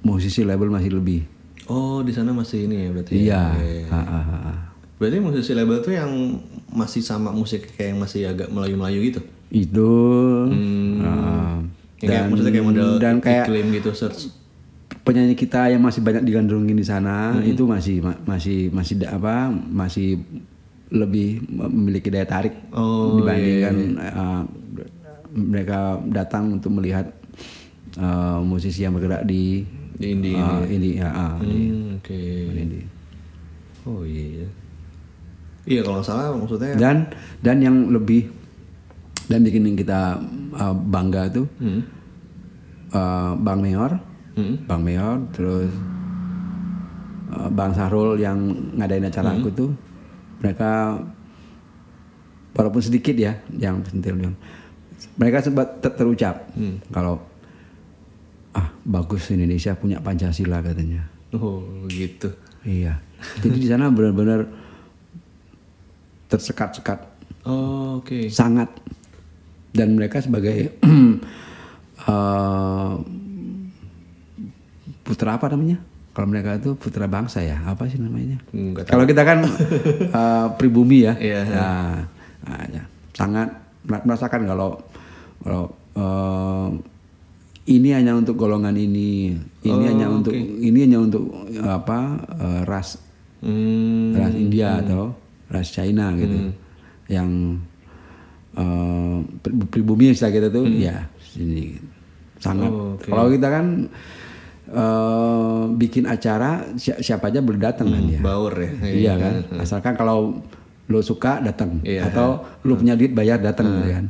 [0.02, 1.22] musisi label masih lebih
[1.66, 3.14] Oh di sana masih ini ya berarti?
[3.18, 3.90] iya Iya.
[4.96, 9.22] Berarti musisi label tuh yang masih sama musik kayak yang masih agak melayu-melayu gitu?
[9.48, 9.92] itu
[11.00, 11.58] ah,
[11.98, 14.30] Yang kayak, maksudnya kayak model dan kayak iklim gitu search.
[15.02, 17.46] penyanyi kita yang masih banyak digandrungin di sana Hmm.
[17.46, 20.18] itu masih ma- masih masih apa masih
[20.88, 24.42] lebih memiliki daya tarik Oh, dibandingkan uh,
[25.32, 27.10] mereka datang untuk melihat
[27.98, 29.64] uh, musisi yang bergerak di
[29.96, 31.08] Di indie uh, indie, ya,
[31.40, 32.20] di Hmm, Oke.
[32.52, 32.86] indie.
[33.84, 34.44] Oh iya.
[35.66, 36.76] Iya kalau nggak salah maksudnya.
[36.76, 37.10] dan
[37.42, 38.30] dan yang lebih
[39.26, 40.22] dan bikin kita
[40.54, 41.50] uh, bangga tuh
[42.94, 43.98] uh, Bang Meor
[44.68, 45.72] Bang Meor terus
[47.32, 48.38] uh, Bang Sahrul yang
[48.76, 49.72] ngadain acara aku tuh
[50.38, 51.00] mereka
[52.54, 54.20] walaupun sedikit ya yang sentil
[55.16, 56.46] mereka sempat ter- terucap
[56.92, 57.35] kalau ah
[58.86, 62.30] bagus Indonesia punya Pancasila katanya Oh gitu.
[62.62, 63.02] iya
[63.42, 64.46] jadi di sana benar-benar
[66.28, 67.00] tersekat-sekat
[67.46, 68.30] Oh oke.
[68.30, 68.70] sangat
[69.70, 70.74] dan mereka sebagai
[72.02, 72.94] eh,
[75.04, 75.78] putra apa namanya?
[76.10, 78.40] Kalau mereka itu putra bangsa ya, apa sih namanya?
[78.50, 78.82] Tahu.
[78.82, 79.44] Kalau kita kan
[80.20, 81.42] eh, pribumi ya, Iya.
[81.46, 81.96] Nah,
[82.42, 82.84] nah, ya.
[83.12, 83.52] sangat
[83.84, 84.80] mer- merasakan kalau
[85.44, 85.64] kalau
[85.94, 86.68] eh,
[87.66, 91.24] ini hanya untuk golongan ini, ini Oh, hanya untuk ini hanya untuk
[91.60, 92.00] apa
[92.36, 93.02] eh, ras
[93.40, 95.14] Hmm, ras India atau
[95.48, 96.50] ras China gitu,
[97.08, 97.62] yang
[98.54, 101.78] eh, pri- pribumi istilah kita tuh ya sini
[102.38, 102.66] sangat.
[102.66, 102.76] Hmm.
[102.76, 103.06] Oh, oke.
[103.06, 103.66] Kalau kita kan
[104.68, 108.20] eh, bikin acara si- siapa aja boleh datang kan ya.
[108.20, 108.72] baur ya.
[108.84, 110.42] Iya kan, asalkan kalau
[110.86, 112.10] lo suka datang Iya.
[112.10, 112.30] atau
[112.62, 114.06] lo punya duit bayar datang gitu kan.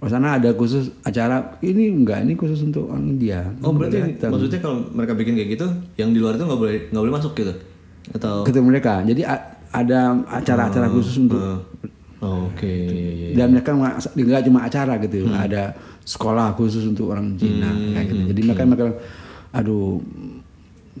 [0.00, 3.44] Di sana ada khusus acara ini enggak ini khusus untuk orang India.
[3.60, 4.32] Oh berarti datang.
[4.32, 7.32] maksudnya kalau mereka bikin kayak gitu, yang di luar itu nggak boleh nggak boleh masuk
[7.36, 7.52] gitu?
[8.10, 9.04] Atau ketemu mereka.
[9.04, 11.68] Jadi a- ada acara-acara khusus untuk
[12.20, 12.68] Oh, Oke.
[12.68, 13.32] iya, iya.
[13.32, 15.72] dan mereka nggak cuma acara gitu, ada
[16.02, 18.22] sekolah khusus untuk orang Cina kayak gitu.
[18.28, 18.84] Jadi mereka mereka
[19.50, 20.04] aduh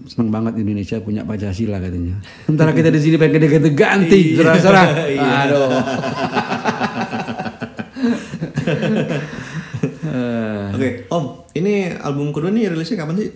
[0.08, 2.16] senang banget Indonesia punya Pancasila katanya.
[2.44, 4.82] Sementara kita di sini pengen gede-gede ganti, saudara-saudara.
[5.44, 5.68] Aduh.
[10.74, 11.24] Oke, Om,
[11.56, 13.30] ini album kedua nih rilisnya kapan sih?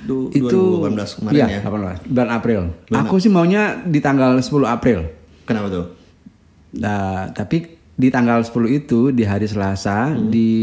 [0.00, 1.68] Du, itu 2018 kemarin iya, ya.
[1.68, 2.60] 18, bulan April.
[2.88, 5.04] Aku sih maunya di tanggal 10 April.
[5.44, 5.92] Kenapa tuh?
[6.80, 10.56] Nah, tapi di tanggal 10 itu di hari Selasa di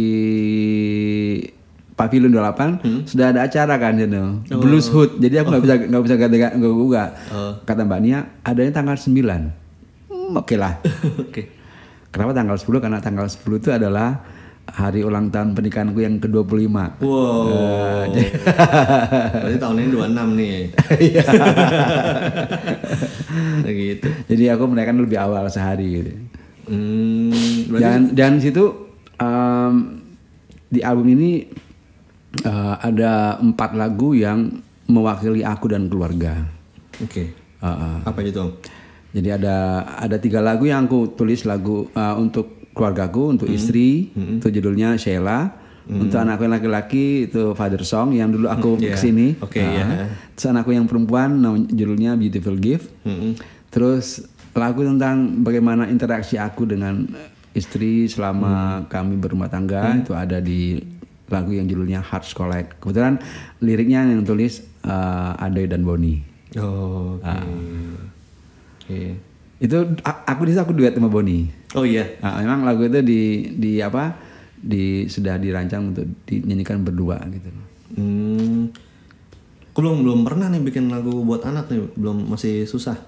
[1.97, 4.41] Pavilion 28 sudah ada acara kan gitu.
[4.57, 5.21] Blues Hood.
[5.21, 7.03] Jadi aku nggak bisa nggak bisa ganti nggak juga.
[7.65, 10.09] Kata Mbak Nia adanya tanggal 9.
[10.09, 10.81] Hmm, Oke lah.
[11.25, 11.56] Oke.
[12.17, 12.81] Kenapa tanggal 10?
[12.81, 14.25] Karena tanggal 10 itu adalah
[14.67, 16.97] hari ulang tahun pernikahanku yang ke-25.
[17.05, 18.09] Wow.
[19.45, 20.57] Berarti tahun ini 26 nih.
[20.97, 21.23] Iya.
[23.67, 24.07] Gitu.
[24.33, 26.11] Jadi aku merayakan lebih awal sehari gitu.
[26.67, 27.29] Hmm,
[27.69, 28.65] berarti Dan dan situ
[29.15, 30.01] em,
[30.67, 31.45] di album ini
[32.41, 34.57] eh, ada empat lagu yang
[34.89, 36.43] mewakili aku dan keluarga.
[36.97, 37.23] oke.
[37.57, 37.97] Eh, eh.
[38.03, 38.51] Apa itu, Om?
[39.17, 39.55] Jadi ada
[39.97, 45.65] ada tiga lagu yang aku tulis lagu eh, untuk keluargaku, untuk istri, itu judulnya Sheila.
[45.87, 48.93] Untuk anakku yang laki-laki itu Father Song yang dulu aku Iya.
[48.93, 49.27] ke sini.
[49.39, 49.71] Oke, Ah.
[49.71, 49.85] iya.
[50.35, 52.91] Terus anakku yang perempuan judulnya Beautiful Gift.
[53.01, 53.39] Mm-mm.
[53.71, 54.19] Terus
[54.51, 57.07] lagu tentang bagaimana interaksi aku dengan
[57.55, 60.75] istri selama kami berumah tangga itu ada di
[61.27, 62.77] lagu yang judulnya Hearts Collect.
[62.77, 63.23] Kebetulan
[63.57, 66.19] liriknya yang tulis eh, Adoy dan Boni.
[66.59, 67.23] Oh, oke.
[67.23, 67.47] Ah.
[68.87, 69.19] Oke.
[69.59, 71.51] Itu aku di aku duet sama Boni.
[71.75, 72.07] Oh iya.
[72.23, 74.15] Nah, memang lagu itu di di apa?
[74.55, 77.51] Di sudah dirancang untuk dinyanyikan berdua gitu.
[77.99, 78.71] Hmm.
[79.75, 82.95] Aku belum belum pernah nih bikin lagu buat anak nih, belum masih susah.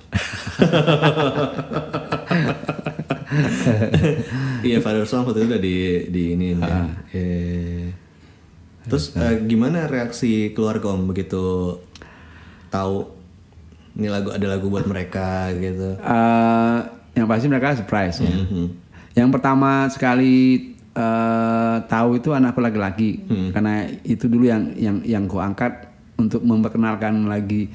[4.59, 5.77] Iya, Father Song waktu itu udah di
[6.09, 6.83] di ini ya.
[7.13, 7.93] Eh.
[8.89, 11.77] Terus eh, gimana reaksi keluarga Om begitu
[12.73, 13.18] tahu
[13.99, 15.99] ini lagu ada lagu buat mereka gitu?
[15.99, 16.77] Eh,
[17.13, 18.31] yang pasti mereka surprise ya.
[18.31, 18.65] Mhm.
[19.13, 20.35] Yang pertama sekali
[20.89, 23.21] eh, tahu itu anakku laki-laki
[23.51, 27.67] karena itu dulu yang yang yang ku angkat untuk memperkenalkan lagi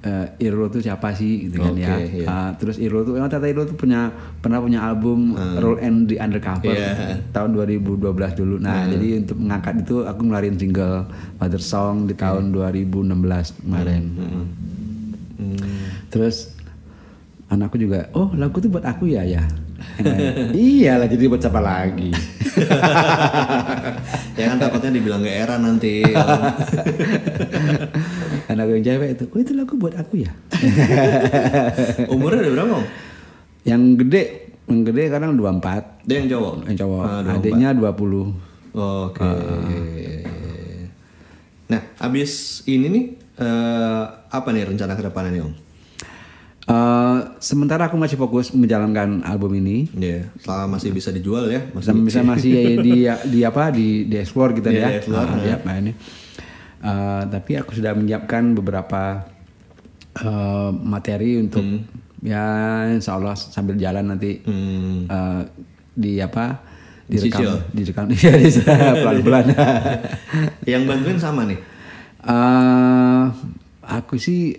[0.00, 1.92] eh, Irul itu siapa sih gitu kan ya.
[1.92, 2.26] Oke, iya.
[2.26, 4.08] Ah, terus Irul tuh, emang ternyata Irul tuh punya
[4.40, 7.20] pernah punya album Roll and the Undercover Iya.
[7.32, 8.00] tahun 2012
[8.32, 8.56] dulu.
[8.56, 11.04] Nah jadi untuk mengangkat itu aku ngeluarin single
[11.36, 14.02] Father Song di tahun 2016 kemarin.
[16.08, 16.56] Terus
[17.46, 19.44] anakku juga, oh lagu itu buat aku ya ya.
[20.52, 22.10] Iyalah jadi buat siapa lagi?
[24.38, 26.04] ya kan takutnya dibilang gak era nanti.
[28.50, 30.30] Anakku yang cewek itu, oh itu lagu buat aku ya.
[32.08, 32.76] Umurnya udah berapa
[33.62, 34.22] yang gede,
[34.66, 36.52] yang gede kadang 24, Dia yang cowok?
[36.66, 37.36] yang cowok, Ah, 24.
[37.36, 38.26] adiknya 20.
[38.70, 39.30] Oke.
[41.66, 43.04] Nah, abis ini nih
[43.40, 45.54] eh, apa nih rencana ke depannya nih Om?
[46.62, 49.90] Eh, sementara aku masih fokus menjalankan album ini.
[49.90, 54.54] Iya, selama masih bisa dijual ya, masih Bisa, masih di di apa di di explore
[54.54, 54.86] gitu Iya, ya.
[54.86, 55.92] di explore, Ah, ya, nah ini.
[56.80, 59.24] Eh, tapi aku sudah menyiapkan beberapa
[60.14, 61.64] eh, materi untuk
[62.20, 62.44] ya
[62.86, 65.04] insya Allah sambil jalan nanti Hmm.
[65.04, 65.42] eh,
[65.90, 66.60] di apa
[67.04, 68.46] direkam direkam iya di
[69.02, 69.44] pelan-pelan.
[70.62, 71.58] Yang bantuin sama nih.
[72.20, 73.22] Eh,
[73.80, 74.52] aku sih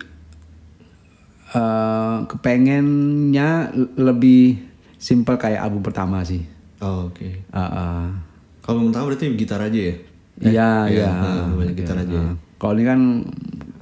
[1.54, 4.58] eh, kepengennya lebih
[4.98, 6.42] simple kayak album pertama sih.
[6.82, 7.46] Oh, Oke.
[7.54, 8.04] Ah, ah.
[8.62, 9.94] Kalau pertama berarti gitar aja ya?
[10.42, 11.10] Iya, iya, iya.
[11.14, 12.24] ah, banyak gitar aja ya.
[12.26, 12.34] Ah.
[12.58, 13.00] Kalau ini kan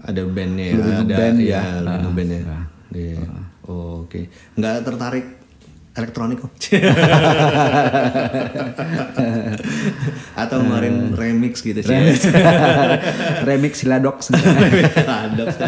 [0.00, 1.60] Ada bandnya ya, ada ngeband ya, ya.
[2.04, 2.40] ngeband ya.
[2.48, 2.64] ah.
[2.92, 3.20] Iya.
[3.68, 4.28] Oh, Oke.
[4.56, 5.26] Nggak tertarik
[6.00, 6.52] elektronik kok.
[10.36, 11.90] Atau kemarin remix gitu sih.
[11.90, 12.18] Remix,
[13.48, 14.18] remix Siladox.
[14.32, 15.56] Paradoks.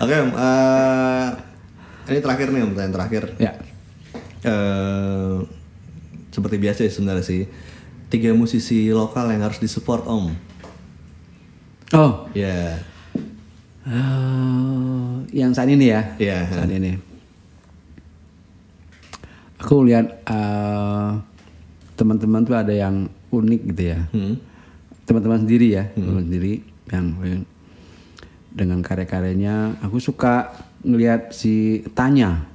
[0.00, 1.28] Oke, Om, eh,
[2.08, 3.22] ini terakhir nih Om, pertanyaan terakhir.
[3.36, 3.52] ya.
[4.40, 5.36] Eh,
[6.30, 7.42] seperti biasa ya sebenarnya sih.
[8.08, 10.24] Tiga musisi lokal yang harus disupport Om.
[11.92, 12.80] Oh, Ya.
[13.84, 16.16] eh, yang saat ini ya.
[16.16, 16.38] Iya.
[16.48, 17.09] Saat ini.
[19.60, 21.10] Aku lihat eh,
[21.94, 24.00] teman-teman tuh ada yang unik gitu ya.
[24.10, 24.40] Hmm.
[25.04, 27.06] Teman-teman sendiri ya, teman sendiri yang
[28.50, 29.78] dengan karya-karyanya.
[29.82, 30.48] Aku suka
[30.80, 32.46] ngelihat si Tanya.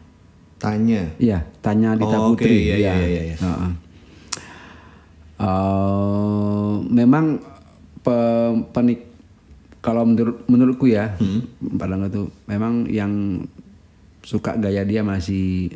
[0.58, 1.14] Tanya.
[1.20, 2.72] Iya, Tanya Dita Oh, Putri.
[2.74, 3.38] iya, iya, iya, iya.
[3.38, 3.72] Heeh.
[5.36, 7.38] Eh, memang
[8.00, 9.04] pe- penik
[9.84, 11.44] kalau menurut menurutku ya, Hmm.
[11.76, 13.44] padahal itu memang yang
[14.26, 15.76] suka gaya dia masih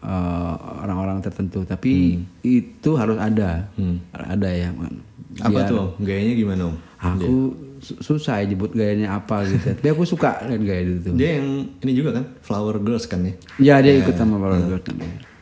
[0.00, 3.68] eh, orang-orang tertentu, tapi itu harus ada,
[4.12, 4.70] ada ya.
[4.70, 5.00] Hmm.
[5.38, 5.86] Apa Biar- tuh?
[5.98, 6.76] Gayanya gimana Om?
[7.00, 7.32] Aku
[7.78, 9.62] su- susah ya nyebut gayanya apa gitu.
[9.78, 11.14] Tapi aku suka lihat gaya itu.
[11.14, 11.48] Dia yang
[11.80, 12.24] ini juga kan?
[12.40, 13.32] Flower Girls kan ya?
[13.56, 14.84] Ya dia ikut sama Power Girls.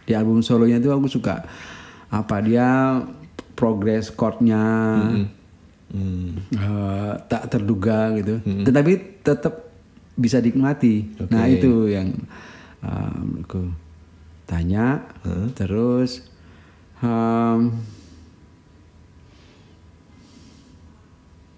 [0.05, 1.43] Di album solonya itu aku suka
[2.09, 3.01] apa dia
[3.53, 4.61] progress chordnya
[5.89, 6.37] Hmm.
[6.53, 8.39] eh, tak terduga gitu.
[8.45, 9.73] Tetapi tetap
[10.15, 11.17] bisa dinikmati.
[11.27, 11.59] Nah Oke.
[11.59, 12.13] itu yang
[12.79, 13.73] menurutku
[14.49, 15.05] tanya
[15.53, 16.25] terus
[16.99, 17.77] em,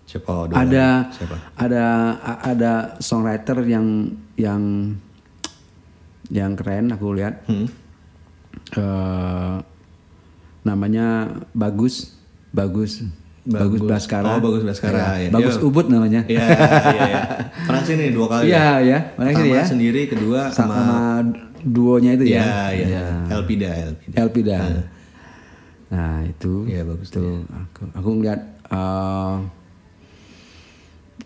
[0.04, 0.50] Siapa?
[0.50, 1.06] Ada.
[1.08, 1.36] Siapa?
[1.54, 1.84] ada
[2.42, 4.62] ada songwriter yang yang
[6.26, 7.70] yang keren aku lihat Hmm.
[8.72, 9.56] Eh,
[10.60, 12.18] namanya bagus
[12.50, 13.06] bagus
[13.40, 13.88] bagus, Bagus.
[13.88, 15.30] Baskara Oh, Bagus Baskara, Ya, ya.
[15.30, 15.64] bagus Iya.
[15.64, 17.22] ubud namanya Iya, iya, iya.
[17.64, 18.44] Pernah sini dua kali.
[18.46, 20.98] iya ya mana sini Pertama ya sendiri, kedua sama, sama,
[21.62, 23.04] duonya itu Iya, ya iya.
[23.28, 24.16] Elpida, Elpida.
[24.16, 24.58] Elpida.
[25.88, 26.64] Nah itu.
[26.64, 28.40] Iya, bagus itu aku aku ngeliat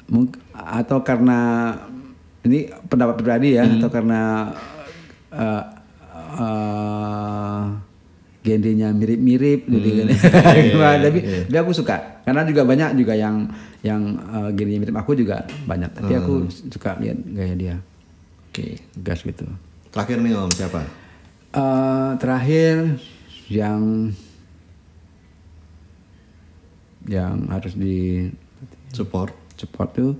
[0.06, 1.38] mung- atau karena
[2.42, 3.78] ini pendapat pribadi ya Hmm.
[3.78, 4.20] atau karena
[5.30, 5.62] eh,
[6.36, 7.62] eh,
[8.40, 10.06] genrenya mirip-mirip gitu kan.
[10.60, 11.96] iya, tapi tapi aku suka.
[12.22, 13.48] Karena juga banyak juga yang
[13.80, 15.90] yang eh, genrenya mirip aku juga banyak.
[15.94, 16.34] Tapi aku
[16.68, 17.76] suka lihat gaya dia.
[18.48, 18.78] Oke.
[18.96, 19.42] gas gitu
[19.94, 20.80] Terakhir nih Om, siapa?
[21.54, 22.98] Eh, terakhir
[23.46, 24.10] yang
[27.06, 28.26] yang harus di
[28.90, 29.30] Support.
[29.54, 30.18] support tuh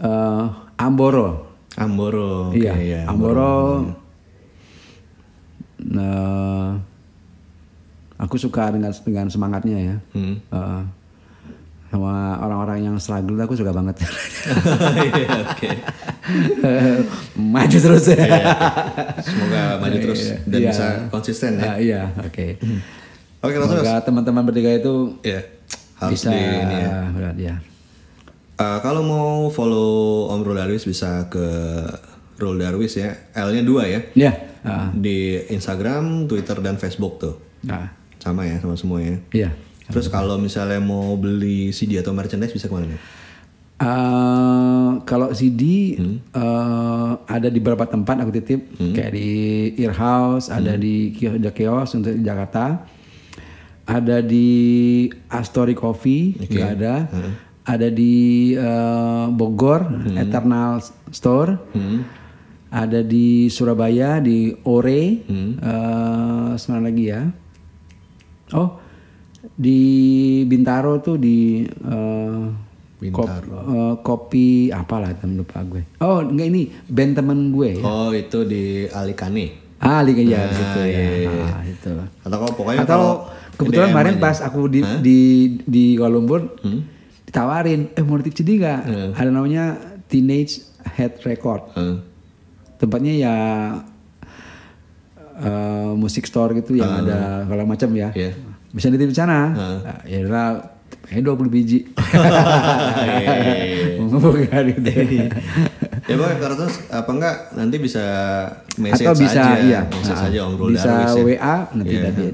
[0.00, 0.44] eh,
[0.80, 1.44] Amboro.
[1.76, 2.56] Amboro.
[2.56, 3.84] Oke, iya, iya, Amboro.
[5.76, 6.80] Nah,
[8.16, 9.96] aku suka dengan dengan semangatnya ya.
[10.16, 10.40] Hmm.
[10.40, 10.82] Eh,
[11.86, 14.00] sama orang-orang yang struggle aku suka banget.
[15.04, 15.70] Iya, Oke.
[17.54, 18.16] Maju terus ya.
[19.20, 20.70] Semoga maju terus dan Iya.
[20.70, 21.64] bisa konsisten ya.
[21.64, 22.46] Ah, iya, oke.
[23.40, 25.40] Oke, langsung Semoga teman-teman bertiga itu ya
[25.96, 26.90] harus bisa di ini ya.
[27.36, 27.54] ya.
[28.56, 31.44] Eh, kalau mau follow Om Rul Darwis bisa ke
[32.36, 33.12] Rul Darwis ya.
[33.36, 34.00] L-nya dua ya.
[34.14, 34.32] Ya.
[34.62, 37.34] ah, Di Instagram, Twitter dan Facebook tuh.
[37.66, 39.16] ah, Sama ya, sama semua ya.
[39.30, 39.50] iya.
[39.86, 42.98] Terus kalau misalnya mau beli CD atau merchandise bisa ke mana nih?
[43.76, 48.72] Eh, kalau CD eh, ada di beberapa tempat aku titip.
[48.96, 49.28] Kayak di
[49.84, 52.88] Earhouse, ada di kios kios untuk di Jakarta,
[53.84, 54.48] ada di
[55.28, 56.94] Astory Coffee juga ada,
[57.68, 60.80] ada di eh, Bogor Eternal
[61.12, 61.60] Store,
[62.72, 65.20] ada di Surabaya di Ore,
[65.60, 67.28] eh, semana lagi ya.
[68.56, 68.80] Oh,
[69.52, 69.84] di
[70.48, 71.60] Bintaro tuh di
[73.06, 75.82] eh, kop- eh, kopi apalah temen lupa gue.
[75.98, 77.82] Oh, enggak ini band temen gue ya.
[77.82, 79.66] Oh, itu di Alikane.
[79.76, 80.88] Ah, Liga ya gitu iya, ya.
[80.88, 81.46] iya, iya.
[81.52, 81.92] Ah, itu.
[82.24, 83.12] Atau kalau pokoknya Atau kalau
[83.54, 85.18] kebetulan kemarin pas aku di di
[85.62, 86.40] di Kuala Lumpur
[87.24, 88.80] ditawarin, eh mau nitip CD nggak?
[89.12, 89.76] Ada namanya
[90.08, 90.64] Teenage
[90.96, 91.76] Head Record.
[91.76, 91.96] Eh,
[92.76, 93.34] Tempatnya ya
[95.36, 98.08] eh, musik store gitu yang ada segala macam ya.
[98.12, 98.32] Iya.
[98.72, 99.52] Bisa nitip di sana.
[99.52, 100.24] Nah, ya
[101.08, 101.78] eh 20 biji.
[102.96, 104.90] Iya, Bukan gitu.
[106.06, 108.04] ya kalau terus apa enggak nanti bisa
[108.76, 109.80] message Atau bisa aja, iya.
[109.84, 111.22] message Ah, aja Om Rul bisa Darwis ya.
[111.24, 112.02] WA nanti Iya.
[112.06, 112.24] tadi.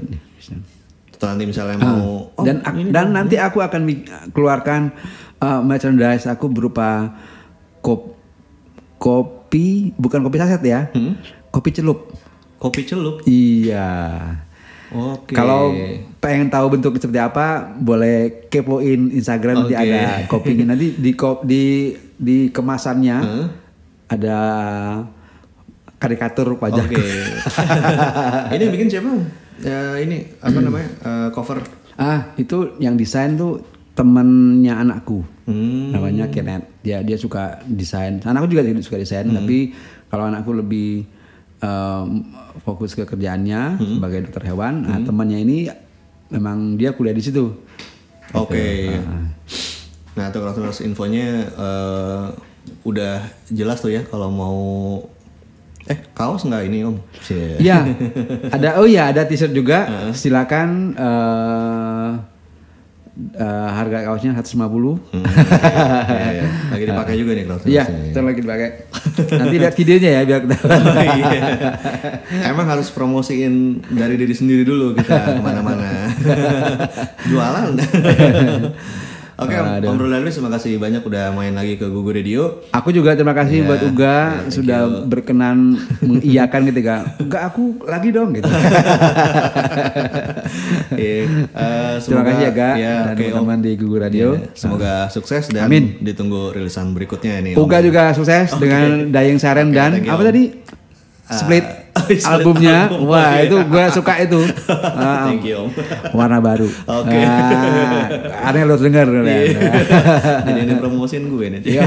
[1.11, 3.81] Atau nanti misalnya mau oh, dan ak- dan nanti aku akan
[4.29, 4.93] keluarkan
[5.37, 7.17] uh, merchandise aku berupa
[7.79, 8.13] kop
[8.97, 11.17] kopi bukan kopi saset ya Hmm?
[11.49, 12.11] kopi celup
[12.57, 13.19] kopi celup.
[13.23, 13.87] iya
[14.93, 15.33] Oke.
[15.33, 15.73] kalau
[16.17, 19.83] pengen tahu bentuk seperti apa boleh kepoin Instagram nanti Oke.
[19.83, 21.11] ada kopinya nanti di
[21.43, 21.63] di
[22.15, 23.47] di kemasannya Hmm?
[24.07, 24.37] ada
[25.97, 26.83] karikatur wajah.
[26.83, 26.99] Oke.
[28.55, 29.09] ini bikin siapa?
[29.63, 30.89] Ya, ini apa namanya?
[30.99, 31.63] Eh, cover.
[31.95, 33.63] Ah, itu yang desain tuh
[33.93, 35.23] temennya anakku.
[35.45, 35.93] Hmm.
[35.93, 36.67] Namanya Kenneth.
[36.81, 38.19] Dia dia suka desain.
[38.19, 39.37] Anakku juga suka desain, Hmm.
[39.37, 39.71] tapi
[40.07, 41.07] kalau anakku lebih
[41.63, 42.27] em,
[42.61, 43.97] fokus ke kerjaannya Hmm.
[43.97, 44.83] sebagai dokter hewan.
[44.83, 45.57] Nah, temannya ini
[46.27, 47.55] memang dia kuliah di situ.
[48.33, 48.91] Oke.
[48.91, 49.31] Ah.
[50.13, 52.25] Nah, tuh kalau terus infonya eh,
[52.83, 54.59] udah jelas tuh ya kalau mau
[55.83, 56.95] eh kaos nggak ini om?
[57.59, 57.83] Iya,
[58.55, 60.11] ada oh iya ada t-shirt juga.
[60.11, 62.09] Silakan eh
[63.15, 64.97] eh, harga kaosnya 150.
[65.13, 65.23] Hmm,
[66.13, 66.45] Iya, iya.
[66.69, 67.83] Lagi dipakai juga nih Iya, terusnya.
[68.09, 68.67] kita lagi dipakai.
[69.37, 70.81] Nanti lihat videonya ya biar ketahuan.
[71.19, 71.41] Iya.
[72.51, 73.53] Emang harus promosiin
[73.87, 76.09] dari diri sendiri dulu kita ke mana-mana.
[77.25, 77.69] Jualan.
[79.33, 82.61] Oke, Om, Om Rulalis, terima kasih banyak udah main lagi ke Google Radio.
[82.69, 85.57] Aku juga terima kasih Iya, buat Uga thank sudah berkenan
[86.05, 88.45] mengiyakan ketika enggak aku lagi dong gitu.
[90.93, 93.29] Iya, eh, terima semoga- kasih ya Ga ya, dan oke, Om.
[93.33, 94.27] teman-teman di Google Radio.
[94.33, 95.97] Iya, semoga sukses dan Amin.
[95.99, 97.41] ditunggu rilisan berikutnya.
[97.41, 97.57] Om.
[97.57, 100.43] Uga juga sukses dengan Dying Siren Oke, dan you, apa tadi?
[101.23, 101.65] Split split
[102.23, 102.87] albumnya.
[102.87, 103.07] album.
[103.07, 103.45] Wah, Oke.
[103.45, 104.39] itu gue suka itu.
[104.93, 105.69] Ah, Thank you, Om.
[106.13, 106.67] warna baru.
[106.67, 107.17] Oke.
[107.17, 108.07] Ah,
[108.47, 109.07] aneh lo denger.
[110.45, 111.61] Jadi ini promosiin gue nih.
[111.65, 111.83] Iya.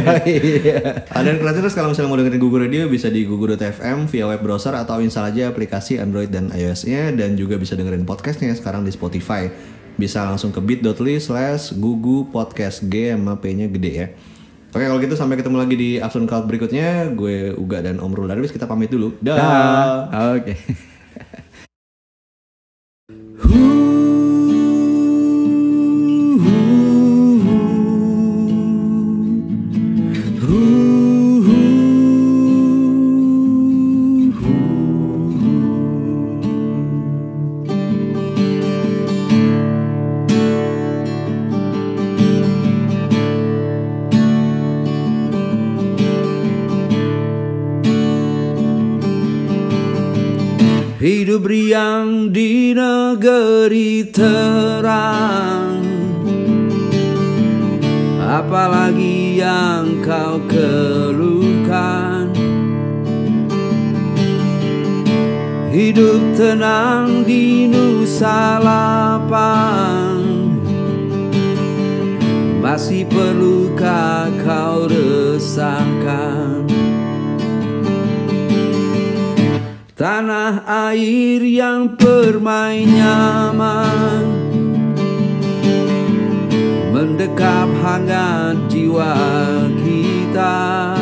[1.08, 4.74] Ah, Dan kreatif kalau misalnya mau dengerin Google Radio bisa di google.fm via web browser
[4.74, 9.48] atau install aja aplikasi Android dan iOS-nya dan juga bisa dengerin podcastnya sekarang di Spotify.
[9.96, 14.08] Bisa langsung ke bit.ly slash gugu podcast G sama P-nya gede ya.
[14.76, 17.08] Oke kalau gitu sampai ketemu lagi di Afternoon Cloud berikutnya.
[17.16, 19.16] Gue Uga dan Om Rul Darwis kita pamit dulu.
[19.24, 19.40] Dah.
[19.40, 20.36] Dah.
[20.36, 20.52] Oke.
[23.48, 23.80] Hidup
[51.46, 55.78] riang di negeri terang.
[58.18, 62.34] Apalagi yang kau keluhkan.
[65.70, 70.18] Hidup tenang di Nusa Lapang.
[72.58, 76.65] Masih perlukah kau resahkan
[79.96, 80.60] Tanah
[80.92, 84.28] air yang permain nyaman.
[86.92, 89.16] Mendekap hangat jiwa
[89.80, 90.92] kita.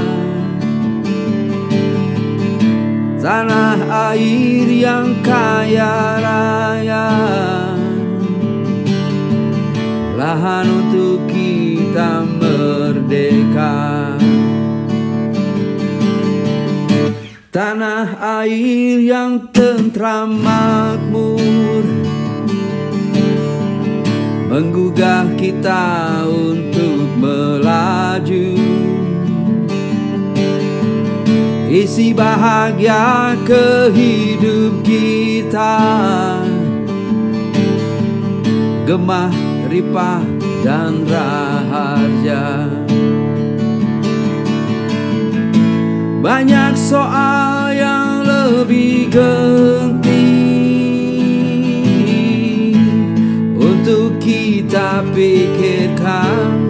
[3.19, 3.83] Tanah
[4.15, 7.11] air yang kaya raya.
[10.15, 14.04] Lahan untuk kita merdeka
[17.55, 21.87] Tanah air yang tentram makmur.
[24.51, 28.59] Menggugah kita untuk melaju.
[31.71, 35.79] Isi bahagia ke hidup kita.
[38.83, 39.31] Gemah,
[39.71, 40.27] ripah,
[40.67, 42.84] dan raharja
[46.25, 50.01] Banyak soal yang lebih genting
[53.61, 56.64] Untuk kita pikirkan.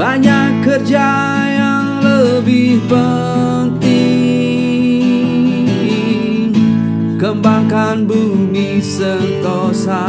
[0.00, 1.08] Banyak kerja
[1.44, 3.76] yang lebih penting.
[7.20, 10.08] Kembangkan bumi sentosa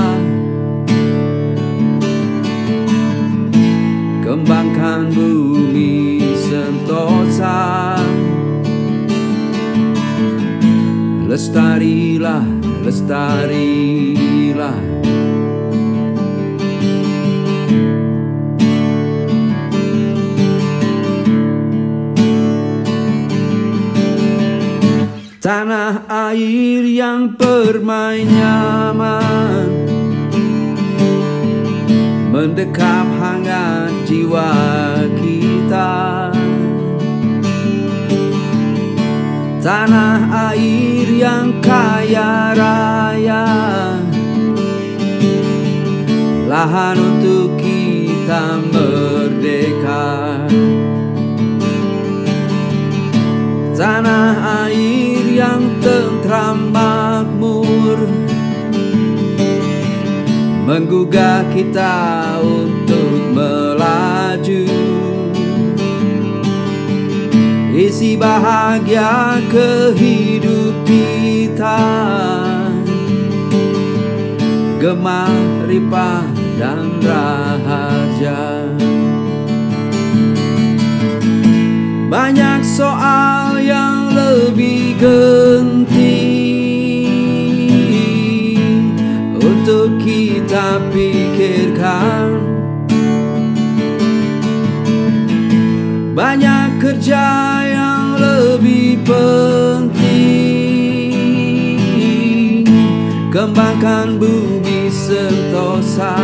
[11.37, 12.41] Lestarilah,
[12.81, 14.73] lestarilah.
[25.37, 29.69] Tanah air yang permain nyaman.
[32.33, 34.49] Mendekap hangat jiwa
[35.21, 36.16] kita
[39.67, 43.51] Tanah air yang kaya raya.
[46.47, 50.47] Lahan untuk kita merdeka.
[53.75, 54.31] Tanah
[54.71, 58.07] air yang tentram makmur
[60.63, 63.96] menggugah kita untuk melaju
[67.77, 71.77] isi bahagia kehidup kita.
[74.81, 76.25] Gemah ripah
[76.57, 78.73] dan rahasia
[82.07, 85.91] banyak soal yang lebih genting
[89.35, 92.39] untuk kita pikirkan.
[96.15, 97.56] Banyak kerja
[99.17, 99.57] penting
[103.33, 106.17] kembangkan bumi sentosa.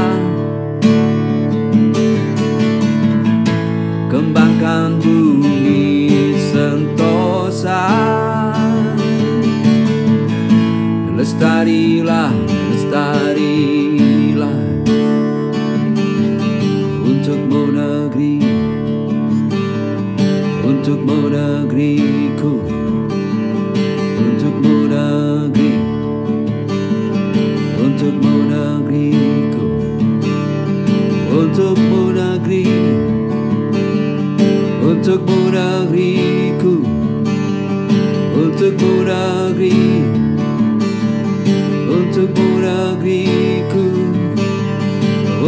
[4.09, 7.85] Kembangkan bumi sentosa.
[11.17, 12.33] Lestarilah
[12.73, 14.59] lestarilah.
[17.05, 18.37] Untukmu negeri.
[20.63, 22.02] Untukmu negeriku
[35.03, 36.73] untukmu negeriku
[38.41, 39.73] untukmu negeri
[41.95, 43.83] untukmu negeriku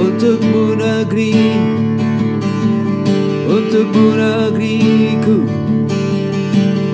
[0.02, 1.32] untukmu negeri
[3.56, 5.36] untukmu negeriku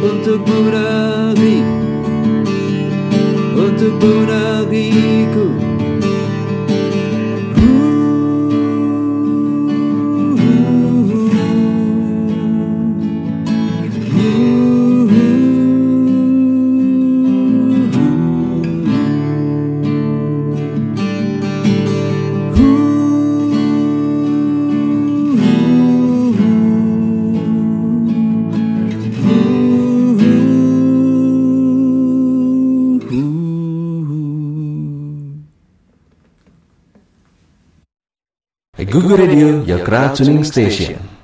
[0.10, 1.58] untukmu negeri
[3.64, 5.41] untukmu negeriku
[39.18, 41.11] Radio, crowd tuning station.